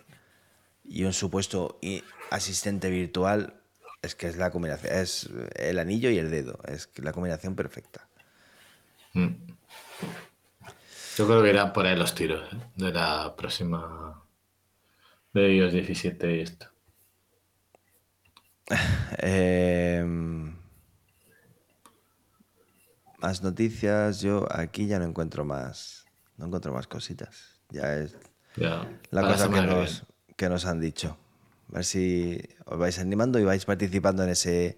[0.84, 1.80] y un supuesto
[2.32, 3.62] asistente virtual.
[4.02, 4.94] Es que es la combinación.
[4.94, 6.60] Es el anillo y el dedo.
[6.68, 8.08] Es la combinación perfecta.
[9.14, 9.56] mm.
[11.18, 12.58] yo creo que irán por ahí los tiros ¿eh?
[12.76, 14.24] de la próxima
[15.34, 16.68] de iOS 17 y esto.
[19.18, 20.56] Em,
[23.20, 26.06] más noticias, yo aquí ya no encuentro más,
[26.38, 27.60] no encuentro más cositas.
[27.70, 28.16] Ya es
[28.56, 30.04] la para cosa que nos,
[30.36, 31.18] que nos han dicho.
[31.72, 34.78] A ver si os vais animando y vais participando en ese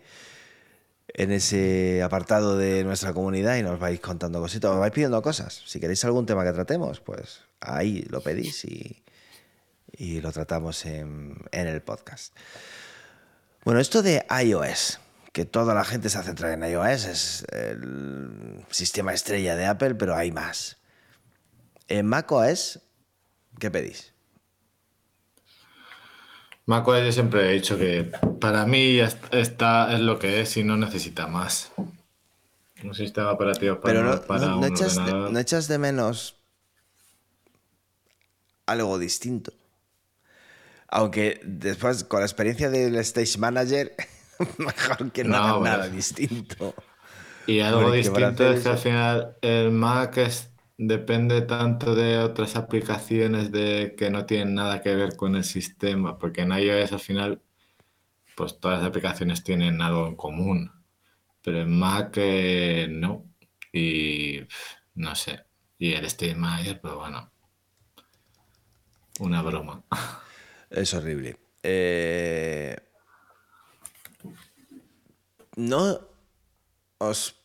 [1.09, 5.63] en ese apartado de nuestra comunidad y nos vais contando cositas, os vais pidiendo cosas.
[5.65, 9.03] Si queréis algún tema que tratemos, pues ahí lo pedís y,
[9.93, 12.35] y lo tratamos en, en el podcast.
[13.67, 14.97] Bueno, esto de iOS,
[15.33, 20.15] que toda la gente se centra en iOS, es el sistema estrella de Apple, pero
[20.15, 20.77] hay más.
[21.89, 22.79] En macOS,
[23.59, 24.13] ¿qué pedís?
[26.65, 28.09] macOS yo siempre he dicho que
[28.39, 29.01] para mí
[29.31, 31.73] está, es lo que es y no necesita más.
[32.85, 35.77] Un sistema operativo para, Pero no, para no- no un echas de, no echas de
[35.77, 36.37] menos
[38.65, 39.51] algo distinto.
[40.89, 43.95] Aunque después, con la experiencia del Stage Manager,
[44.57, 45.77] mejor que no, No, hagan bueno.
[45.77, 46.75] nada distinto.
[47.45, 52.55] Y algo Porque distinto es que al final el Mac es- depende tanto de otras
[52.55, 56.99] aplicaciones de que no tienen nada que ver con el sistema, porque en iOS al
[56.99, 57.41] final
[58.35, 60.71] pues todas las aplicaciones tienen algo en común,
[61.43, 63.25] pero en Mac eh, no.
[63.73, 64.41] Y
[64.95, 65.45] no sé.
[65.79, 67.31] Y el Stage Manager, pues bueno,
[69.19, 69.83] una broma.
[70.69, 71.37] Es horrible.
[71.63, 72.75] Eh,
[75.55, 75.99] no
[76.97, 77.35] os...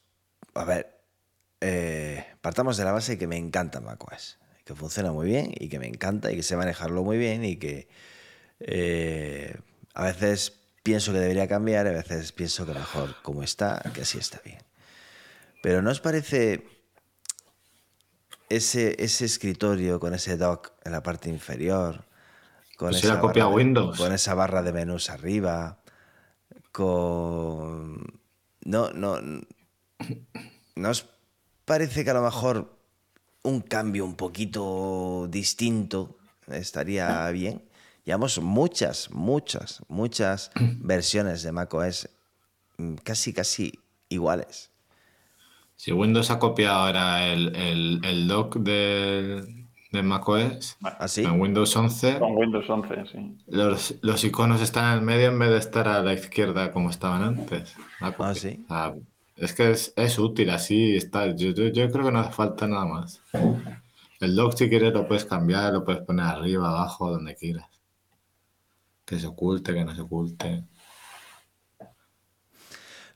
[0.55, 1.01] A ver,
[1.61, 5.79] eh, partamos de la base que me encanta macOS, que funciona muy bien y que
[5.79, 7.89] me encanta y que sé manejarlo muy bien y que
[8.61, 9.57] eh,
[9.95, 14.19] a veces pienso que debería cambiar, a veces pienso que mejor como está, que así
[14.19, 14.59] está bien.
[15.63, 16.67] Pero ¿no os parece
[18.49, 22.05] ese, ese escritorio con ese dock en la parte inferior?
[22.83, 23.97] Con Pues era copia barra de- Windows.
[23.97, 25.79] con esa barra de menús arriba,
[26.73, 28.21] con...
[28.65, 29.19] No, no...
[30.75, 31.07] ¿No os
[31.65, 32.77] parece que a lo mejor
[33.45, 36.17] un cambio un poquito distinto
[36.49, 37.63] estaría bien?
[38.05, 42.09] Llevamos muchas, muchas, muchas versiones de macOS
[42.79, 43.79] mm, casi, casi
[44.09, 44.71] iguales.
[45.77, 49.62] Si Windows ha copiado ahora el, el, el dock del,
[49.93, 51.23] de macOS, ¿Así?
[51.23, 53.37] en Windows 11 Con Windows 11, sí.
[53.47, 56.89] los, los iconos están en el medio en vez de estar a la izquierda como
[56.91, 57.75] estaban antes.
[58.01, 58.65] Ah, sí.
[59.37, 60.97] Es que es, es útil así.
[60.97, 61.27] Está.
[61.35, 63.21] Yo, yo, yo creo que no hace falta nada más.
[64.21, 67.67] El dock, si quieres, lo puedes cambiar, lo puedes poner arriba, abajo, donde quieras.
[69.05, 70.65] Que se oculte, que no se oculte.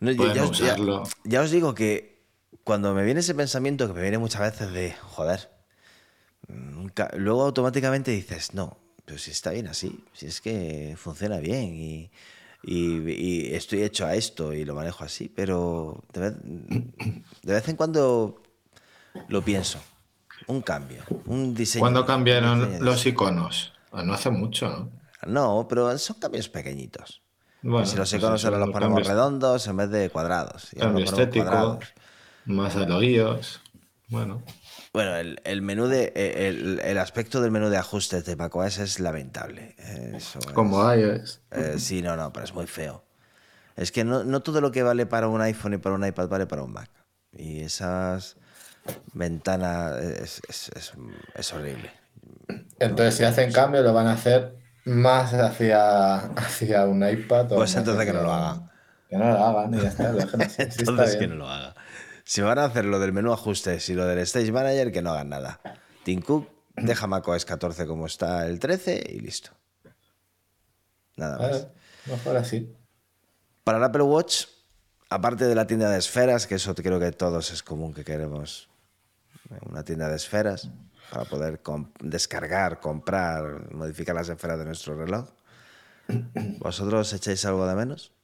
[0.00, 1.02] No, yo- Pueden ya, os- ya- usarlo.
[1.24, 2.22] ya os digo que
[2.64, 5.48] cuando me viene ese pensamiento, que me viene muchas veces de, joder,
[6.48, 11.74] nunca- luego automáticamente dices, no, pero si está bien así, si es que funciona bien
[11.74, 12.10] y,
[12.62, 16.34] y- y estoy hecho a esto y lo manejo así, pero de vez,
[17.42, 18.42] de vez en cuando
[19.28, 19.78] lo pienso.
[20.48, 21.82] Un cambio, un diseño.
[21.82, 23.72] ¿Cuándo cambiaron diseño los iconos?
[23.90, 24.90] Ah, No hace mucho, ¿no?
[25.26, 27.22] No, pero son cambios pequeñitos.
[27.62, 30.70] Bueno, si los pues iconos ahora los ponemos redondos en vez de cuadrados.
[30.78, 31.84] Cambio estético, cuadrados.
[32.44, 33.60] más elogios.
[34.08, 34.42] Bueno,
[34.96, 38.78] Bueno, el, el menú de eh, el, el aspecto del menú de ajustes de macOS
[38.78, 39.74] es lamentable.
[40.14, 41.42] Eso es- como iOS.
[41.50, 43.04] eh, sí, no, no, pero es muy feo.
[43.76, 46.28] Es que no, no todo lo que vale para un iPhone y para un iPad
[46.28, 46.88] vale para un Mac.
[47.30, 48.38] Y esas
[49.12, 50.92] ventanas es, es- es-
[51.34, 51.90] es horrible.
[52.78, 57.52] Entonces, si hacen cambio, lo van a hacer más hacia, hacia un iPad.
[57.52, 58.70] o Pues entonces que no lo hagan.
[59.10, 60.10] Que no lo hagan y ya está.
[60.58, 61.74] Entonces que no lo haga.
[62.26, 65.10] Si van a hacer lo del menú ajustes y lo del Stage Manager, que no
[65.12, 65.60] hagan nada.
[66.02, 69.52] Tim Cook deja macOS 14 como está el 13 y listo.
[71.14, 71.50] Nada más.
[71.50, 71.68] Vale,
[72.06, 72.76] mejor así.
[73.62, 74.46] Para el Apple Watch,
[75.08, 78.68] aparte de la tienda de esferas, que eso creo que todos es común que queremos
[79.62, 80.68] una tienda de esferas
[81.12, 81.60] para poder
[82.00, 85.28] descargar, comprar, modificar las esferas de nuestro reloj.
[86.58, 88.15] ¿Vosotros echáis algo de menos?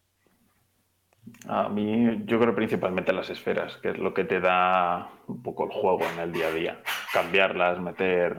[1.49, 5.64] A mí, yo creo principalmente las esferas, que es lo que te da un poco
[5.64, 6.79] el juego en el día a día.
[7.12, 8.39] Cambiarlas, meter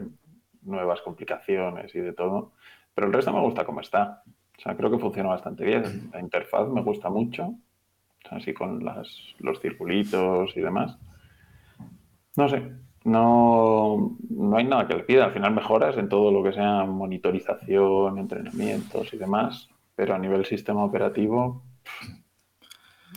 [0.61, 2.53] nuevas complicaciones y de todo.
[2.93, 4.23] Pero el resto me gusta como está.
[4.57, 6.09] O sea, creo que funciona bastante bien.
[6.13, 7.55] La interfaz me gusta mucho.
[8.29, 10.97] Así con las, los circulitos y demás.
[12.35, 12.71] No sé.
[13.05, 15.25] No, no hay nada que le pida.
[15.25, 19.69] Al final mejoras en todo lo que sea monitorización, entrenamientos y demás.
[19.95, 21.63] Pero a nivel sistema operativo,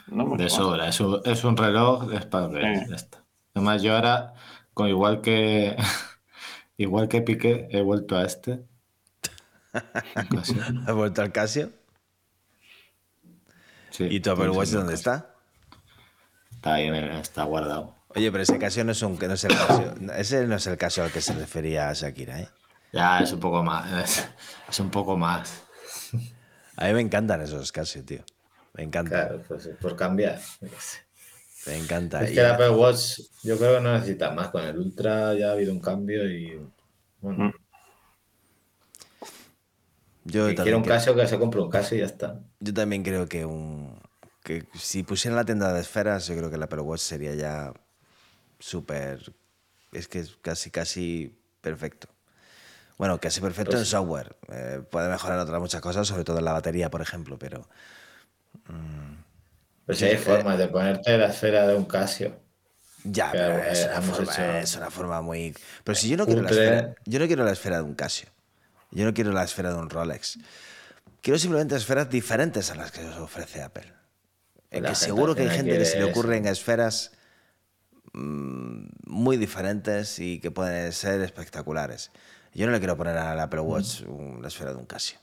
[0.08, 2.20] no De sobra, es un, es un reloj de.
[2.20, 2.94] Sí.
[2.94, 3.24] está.
[3.54, 4.34] Además, yo ahora,
[4.74, 5.76] con igual que
[6.76, 8.64] igual que Piqué, he vuelto a este.
[9.72, 11.70] ¿Has vuelto al Casio?
[13.90, 15.34] Sí, ¿Y tu Apple Watch dónde está?
[16.52, 17.94] Está ahí, en el- está guardado.
[18.08, 19.94] Oye, pero ese Casio no es, un, no es el Casio.
[20.16, 22.48] Ese no es el Casio al que se refería Shakira, ¿eh?
[22.92, 23.92] Ya, es un poco más.
[23.92, 24.28] Es,
[24.68, 25.62] es un poco más.
[26.76, 28.24] A mí me encantan esos Casio, tío.
[28.76, 29.26] Me encantan.
[29.28, 30.40] Claro, pues por cambiar.
[31.66, 32.22] Me encanta.
[32.22, 34.48] Es que el Apple Watch yo creo que no necesita más.
[34.48, 36.60] Con el Ultra ya ha habido un cambio y.
[37.20, 37.52] Bueno, Mm.
[40.24, 42.40] yo, si también un creo, Casio que se compre un Casio y ya está.
[42.60, 43.98] yo también creo que un.
[44.42, 47.72] Que si pusieran la tienda de esferas, yo creo que el Apple Watch sería ya
[48.58, 49.32] súper.
[49.92, 52.08] Es que es casi, casi perfecto.
[52.98, 54.36] Bueno, casi perfecto Pues en software.
[54.50, 57.68] Eh, puede mejorar otras muchas cosas, sobre todo en la batería, por ejemplo, pero.
[58.64, 62.40] Pero si hay formas de ponerte la esfera de un Casio.
[63.04, 65.54] Ya, pero es, eh, una hemos forma, hecho- es una forma muy.
[65.84, 68.28] Pero si yo no quiero la esfera, yo no quiero la esfera de un Casio.
[68.90, 70.38] Yo no quiero la esfera de un Rolex.
[71.20, 73.92] Quiero simplemente esferas diferentes a las que os ofrece Apple.
[74.70, 77.12] En que seguro que hay gente que se le ocurren esferas
[78.12, 82.10] mm, muy diferentes y que pueden ser espectaculares.
[82.54, 85.18] Yo no le quiero poner al Apple Watch un- la esfera de un Casio.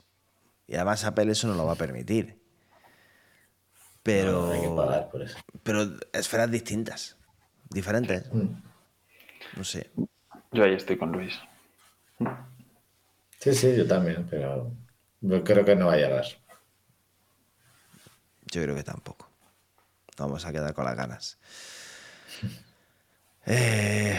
[0.67, 2.41] Y además Apple eso no lo va a permitir.
[4.03, 5.37] Pero, No, hay que pagar por eso.
[5.63, 7.17] pero esferas distintas,
[7.69, 8.31] diferentes.
[8.33, 8.49] Mm.
[9.55, 9.91] No sé.
[10.51, 11.33] Yo ahí estoy con Luis.
[13.39, 14.71] Sí, sí, yo también, pero
[15.21, 16.25] yo creo que no va a llegar.
[18.51, 19.29] Yo creo que tampoco.
[20.17, 21.37] Vamos a quedar con las ganas.
[23.45, 24.17] Eh,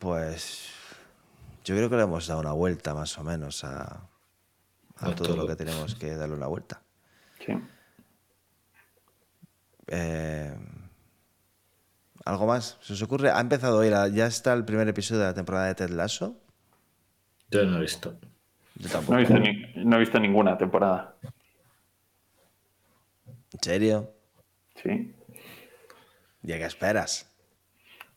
[0.00, 0.70] pues
[1.64, 4.08] yo creo que le hemos dado una vuelta más o menos a, a
[4.96, 5.36] A todo, todo.
[5.36, 6.82] lo que tenemos que darle una vuelta.
[7.46, 7.52] Sí.
[9.88, 10.54] Eh,
[12.24, 12.76] ¿Algo más?
[12.80, 13.30] ¿Se os ocurre?
[13.30, 16.36] Ha empezado hoy, la- ya está el primer episodio de la temporada de Ted Lasso.
[17.50, 18.18] Yo no he visto.
[18.76, 19.14] Yo No tampoco.
[19.14, 21.14] he, visto ni- no he visto ninguna temporada.
[23.52, 24.10] ¿En serio?
[24.82, 25.14] Sí.
[26.42, 27.30] ¿Y a qué esperas?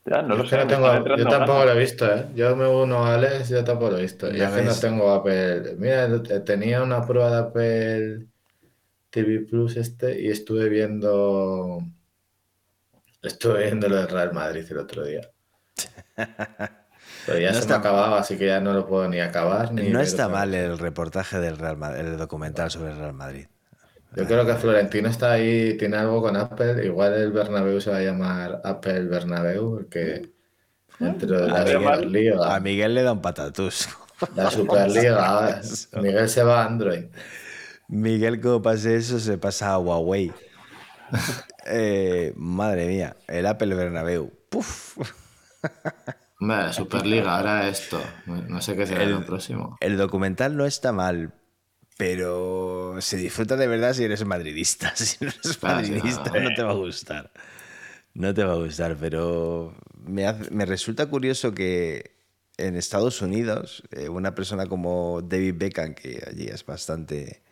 [0.04, 0.56] Ya, no Yo lo sé.
[0.56, 2.26] no tengo- yo tampoco lo he visto, ¿eh?
[2.34, 4.28] Yo me uno a Alex, yo tampoco lo he visto.
[4.30, 5.76] Y Ya es que no tengo Apple.
[5.78, 8.26] Mira, tenía una prueba de Apple
[9.10, 11.80] TV Plus este y estuve viendo.
[13.22, 15.20] Estuve viendo lo del Real Madrid el otro día.
[17.26, 19.72] Pero ya No se está- me acababa, así que ya no lo puedo ni acabar
[19.72, 23.46] ni No está mal el reportaje del Real Madrid, el documental sobre el Real Madrid.
[24.16, 26.84] Yo creo que Florentino está ahí, tiene algo con Apple.
[26.84, 30.30] Igual el Bernabéu se va a llamar Apple Bernabéu, porque
[30.98, 33.88] dentro de la Superliga, A Miguel le da un patatús.
[34.34, 35.60] la Superliga,
[36.02, 37.04] Miguel se va a Android.
[37.90, 40.32] Miguel, como pase eso, se pasa a Huawei.
[41.66, 44.32] Eh, madre mía, el Apple Bernabéu.
[44.48, 44.96] Puf.
[46.40, 48.02] Hombre, Superliga, ahora esto.
[48.26, 49.76] No sé qué será el, próximo.
[49.80, 51.34] El documental no está mal,
[51.98, 54.92] pero se disfruta de verdad si eres madridista.
[54.96, 57.30] Si no eres Claro, madridista, no, no te va a gustar.
[58.14, 62.16] No te va a gustar, pero me, hace- me resulta curioso que
[62.56, 67.42] en Estados Unidos eh, una persona como David Beckham, que allí es bastante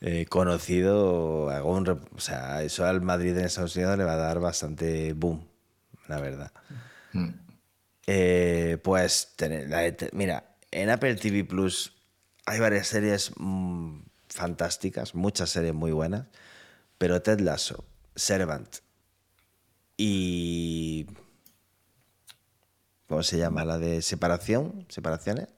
[0.00, 4.16] eh, conocido, un rep- o sea, eso al Madrid en Estados Unidos le va a
[4.16, 5.46] dar bastante boom,
[6.06, 6.52] la verdad.
[7.12, 7.28] Mm.
[8.06, 11.94] Eh, pues, tener- la mira, en Apple TV Plus
[12.46, 16.26] hay varias series mm, fantásticas, muchas series muy buenas,
[16.96, 17.84] pero Ted Lasso,
[18.14, 18.76] Servant
[19.96, 21.06] y...
[23.08, 23.64] ¿Cómo se llama?
[23.64, 25.48] La de separación, separaciones,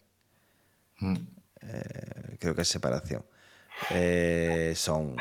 [1.02, 1.16] Mm.
[1.62, 3.24] Eh, creo que es separación.
[3.94, 5.16] Eh, son...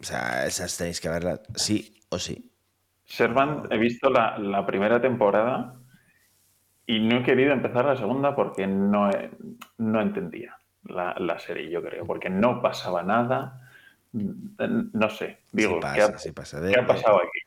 [0.00, 2.50] O sea, esas tenéis que verlas sí o sí.
[3.04, 5.76] Servant, he visto la, la primera temporada
[6.86, 9.10] y no he querido empezar la segunda porque no,
[9.78, 13.60] no entendía la, la serie, yo creo, porque no pasaba nada.
[14.12, 16.60] No sé, digo, Sí pasa, ¿qué, ha, sí pasa.
[16.60, 17.38] qué ha pasado aquí?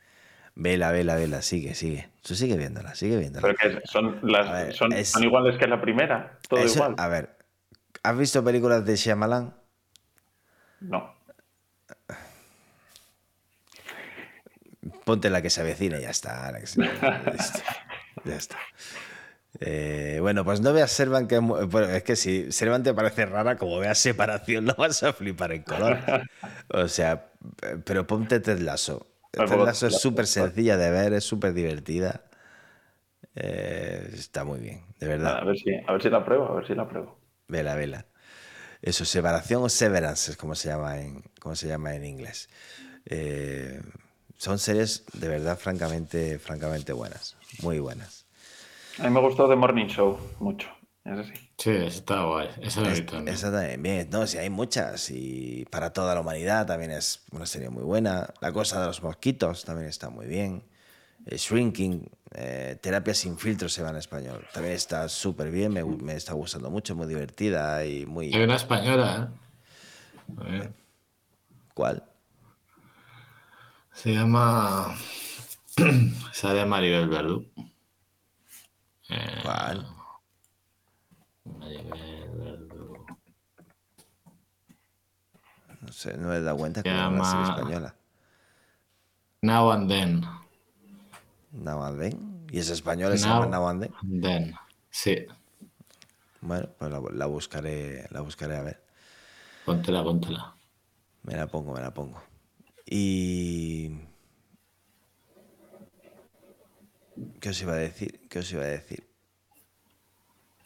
[0.55, 2.09] Vela, vela, vela, sigue, sigue.
[2.23, 3.53] Tú sigue viéndola, sigue viéndola.
[3.55, 6.79] Pero que son, las, A ver, son, es- son iguales que la primera, todo Eso-
[6.79, 6.95] igual.
[6.97, 7.38] A ver,
[8.03, 9.53] ¿has visto películas de Shyamalan?
[10.82, 11.15] No.
[15.05, 16.78] Ponte la que se avecina y ya está, Alex.
[18.25, 18.57] Ya está.
[19.59, 23.55] Eh, bueno, pues no veas Servant, que bueno, es que si Servant te parece rara,
[23.55, 25.97] como veas separación, no vas a flipar en color.
[26.69, 27.30] O sea,
[27.86, 29.07] pero ponte Ted Lasso.
[29.32, 32.25] Ted Lasso es súper sencilla de ver, es súper divertida.
[33.36, 35.38] Eh, está muy bien, de verdad.
[35.38, 37.19] A ver, si, a ver si la pruebo, a ver si la pruebo.
[37.47, 38.05] Vela, vela.
[38.82, 42.49] Eso, separación o severance es como se llama en, como se llama en inglés.
[43.05, 43.82] Eh,
[44.38, 48.25] son series de verdad francamente, francamente buenas, muy buenas.
[48.99, 50.67] A mí me gustó The Morning Show mucho.
[51.05, 51.34] Eso sí.
[51.57, 52.49] Sí, está guay.
[52.61, 53.28] Esa Es- también.
[53.30, 54.09] esa también, bien.
[54.09, 55.09] No, sí, hay muchas.
[55.09, 58.34] Y para toda la humanidad también es una serie muy buena.
[58.41, 60.63] La cosa de los mosquitos también está muy bien.
[61.25, 64.45] Eh, Shrinking, eh, Terapia sin filtro se va en español.
[64.53, 68.34] También está súper bien, me, está gustando mucho, muy divertida y muy...
[68.34, 70.34] Hay una española, ¿eh?
[70.38, 70.73] A ver,
[71.73, 72.03] ¿Cuál?
[73.93, 74.95] Se llama.
[76.34, 77.45] Sale Maribel Verdú.
[79.09, 79.88] Eh, ¿Cuál?
[81.45, 83.05] Maribel Verdú.
[85.82, 87.95] No sé, no me he dado cuenta que Se era una serie llama- española.
[89.41, 90.25] Now and Then.
[91.57, 92.47] Now and Then.
[92.51, 93.17] ¿Y es española?
[93.17, 93.79] ¿Se llama?
[94.03, 94.53] Then.
[94.89, 95.25] Sí.
[96.41, 98.83] Bueno, pues la, la buscaré, la buscaré a ver.
[99.65, 100.55] Póntela, póntela.
[101.23, 102.21] Me la pongo, me la pongo.
[102.85, 103.91] Y...
[107.41, 108.27] ¿Qué os iba a decir?
[108.29, 109.09] ¿Qué os iba a decir?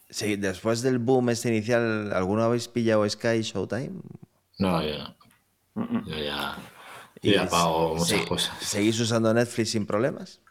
[0.09, 4.01] Sí, después del boom este inicial, ¿alguno habéis pillado Sky Showtime?
[4.59, 6.05] No, yo no.
[6.05, 6.57] Yo ya.
[7.23, 8.57] Yo ya pago muchas sí, cosas.
[8.59, 10.41] ¿Seguís usando Netflix sin problemas?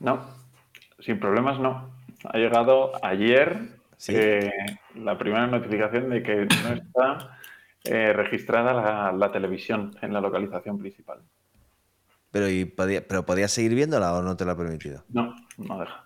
[0.00, 0.20] No,
[0.98, 1.90] sin problemas no.
[2.24, 3.58] Ha llegado ayer
[3.96, 4.14] Sí.
[4.16, 4.50] eh,
[4.94, 7.38] la primera notificación de que no está
[7.84, 11.20] eh, registrada la, la televisión en la localización principal.
[12.30, 15.04] Pero, y podía, ¿Pero podías seguir viéndola o no te lo ha permitido?
[15.08, 16.04] No, no deja.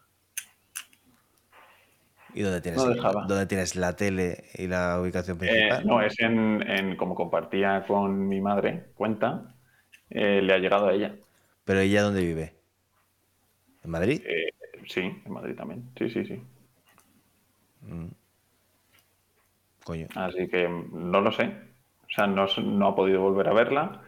[2.33, 3.13] ¿Y dónde tienes, No.
[3.29, 5.87] ¿dónde tienes la tele y la ubicación Eh, principal?
[5.87, 9.55] no, es en, en- como compartía con mi madre cuenta,
[10.09, 11.15] le ha llegado a ella.
[11.65, 12.55] ¿Pero ella dónde vive?
[13.85, 14.23] ¿En Madrid?
[14.25, 14.53] Eh,
[14.87, 15.85] sí, en Madrid también.
[15.99, 16.41] Sí, sí, sí.
[19.85, 20.09] Coño.
[20.15, 21.53] Así que no lo sé.
[22.07, 24.03] O sea, no, ha podido volver a verla.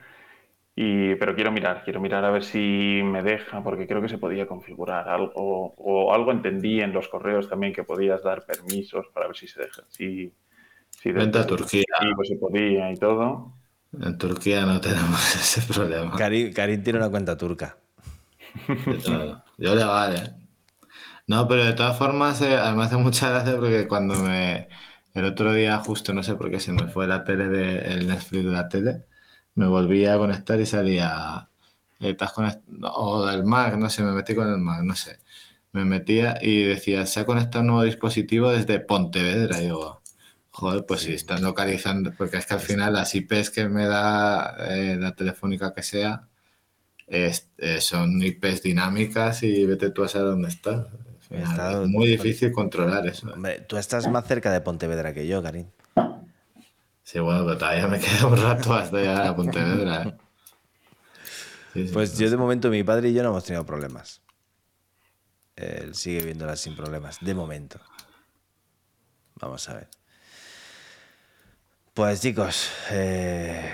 [0.74, 4.18] Y, pero quiero mirar, quiero mirar a ver si me deja, porque creo que se
[4.18, 5.32] podía configurar algo,
[5.78, 9.62] o algo entendí en los correos también que podías dar permisos para ver si se
[9.62, 10.30] deja, si,
[10.90, 11.82] si Vente a Turquía.
[11.82, 13.54] dispositivo se podía y todo.
[13.98, 16.14] En Turquía no tenemos ese problema.
[16.16, 17.78] Karim, Karim tiene una cuenta turca.
[18.86, 19.44] de todo.
[19.58, 20.34] Yo legal, ¿eh?
[21.26, 24.68] No, pero de todas formas, eh, me hace mucha gracia porque cuando me.
[25.14, 28.06] El otro día, justo no sé por qué se me fue la tele de, el
[28.08, 29.06] Netflix de la tele,
[29.54, 31.48] me volví a conectar y salía.
[32.00, 32.62] eh, ¿Estás conect-
[32.94, 35.20] O del Mac, no sé, me metí con el Mac, no sé.
[35.72, 39.60] Me metía y decía, se ha conectado un nuevo dispositivo desde Pontevedra.
[39.60, 40.02] Y digo,
[40.50, 44.56] joder, pues si están localizando, porque es que al final las IPs que me da
[44.70, 46.28] eh, la telefónica que sea,
[47.06, 50.88] es- eh, son IPs dinámicas y vete tú a saber dónde está.
[51.28, 53.28] Final, es muy difícil controlar eso.
[53.32, 55.66] Hombre, tú estás más cerca de Pontevedra que yo, Karim.
[57.02, 60.02] Sí, bueno, pero todavía me queda un rato hasta llegar a Pontevedra.
[60.04, 60.16] ¿eh?
[61.74, 64.22] Sí, sí, Pues yo de momento, mi padre y yo no hemos tenido problemas.
[65.56, 67.80] Él sigue viéndolas sin problemas, de momento.
[69.40, 69.88] Vamos a ver.
[71.94, 73.70] Pues chicos, eh,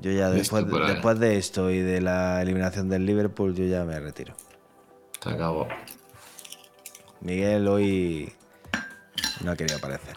[0.00, 4.34] yo ya después de esto y de la eliminación del Liverpool, yo ya me retiro.
[5.22, 5.66] Se acabó.
[7.20, 8.32] Miguel hoy
[9.42, 10.16] no ha querido aparecer,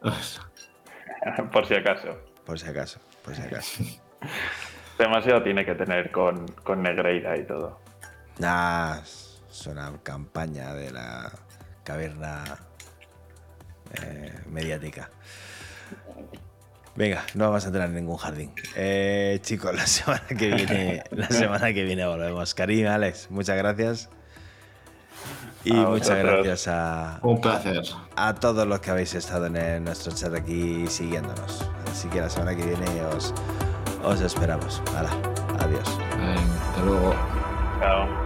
[1.52, 2.08] Por si acaso.
[2.44, 3.82] por si acaso, por si acaso.
[4.98, 7.80] Demasiado tiene que tener con, con Negreira y todo.
[8.38, 11.32] Nah, es una campaña de la
[11.82, 12.44] caverna
[14.02, 15.10] eh, mediática.
[16.96, 18.52] Venga, no vamos a entrar en ningún jardín.
[18.76, 22.54] Eh, chicos, la semana que viene, la semana que viene volvemos.
[22.54, 24.08] Karim, Alex, muchas gracias.
[25.64, 26.44] Y A muchas vosotros.
[26.46, 27.82] gracias a, Un placer.
[28.16, 31.68] a todos los que habéis estado en, el- nuestro chat aquí siguiéndonos.
[31.90, 33.32] Así que la semana que viene os,
[34.04, 34.82] os esperamos.
[34.94, 35.10] Hala,
[35.60, 35.88] adiós.
[35.88, 37.14] Hasta luego.
[37.80, 38.23] Chao.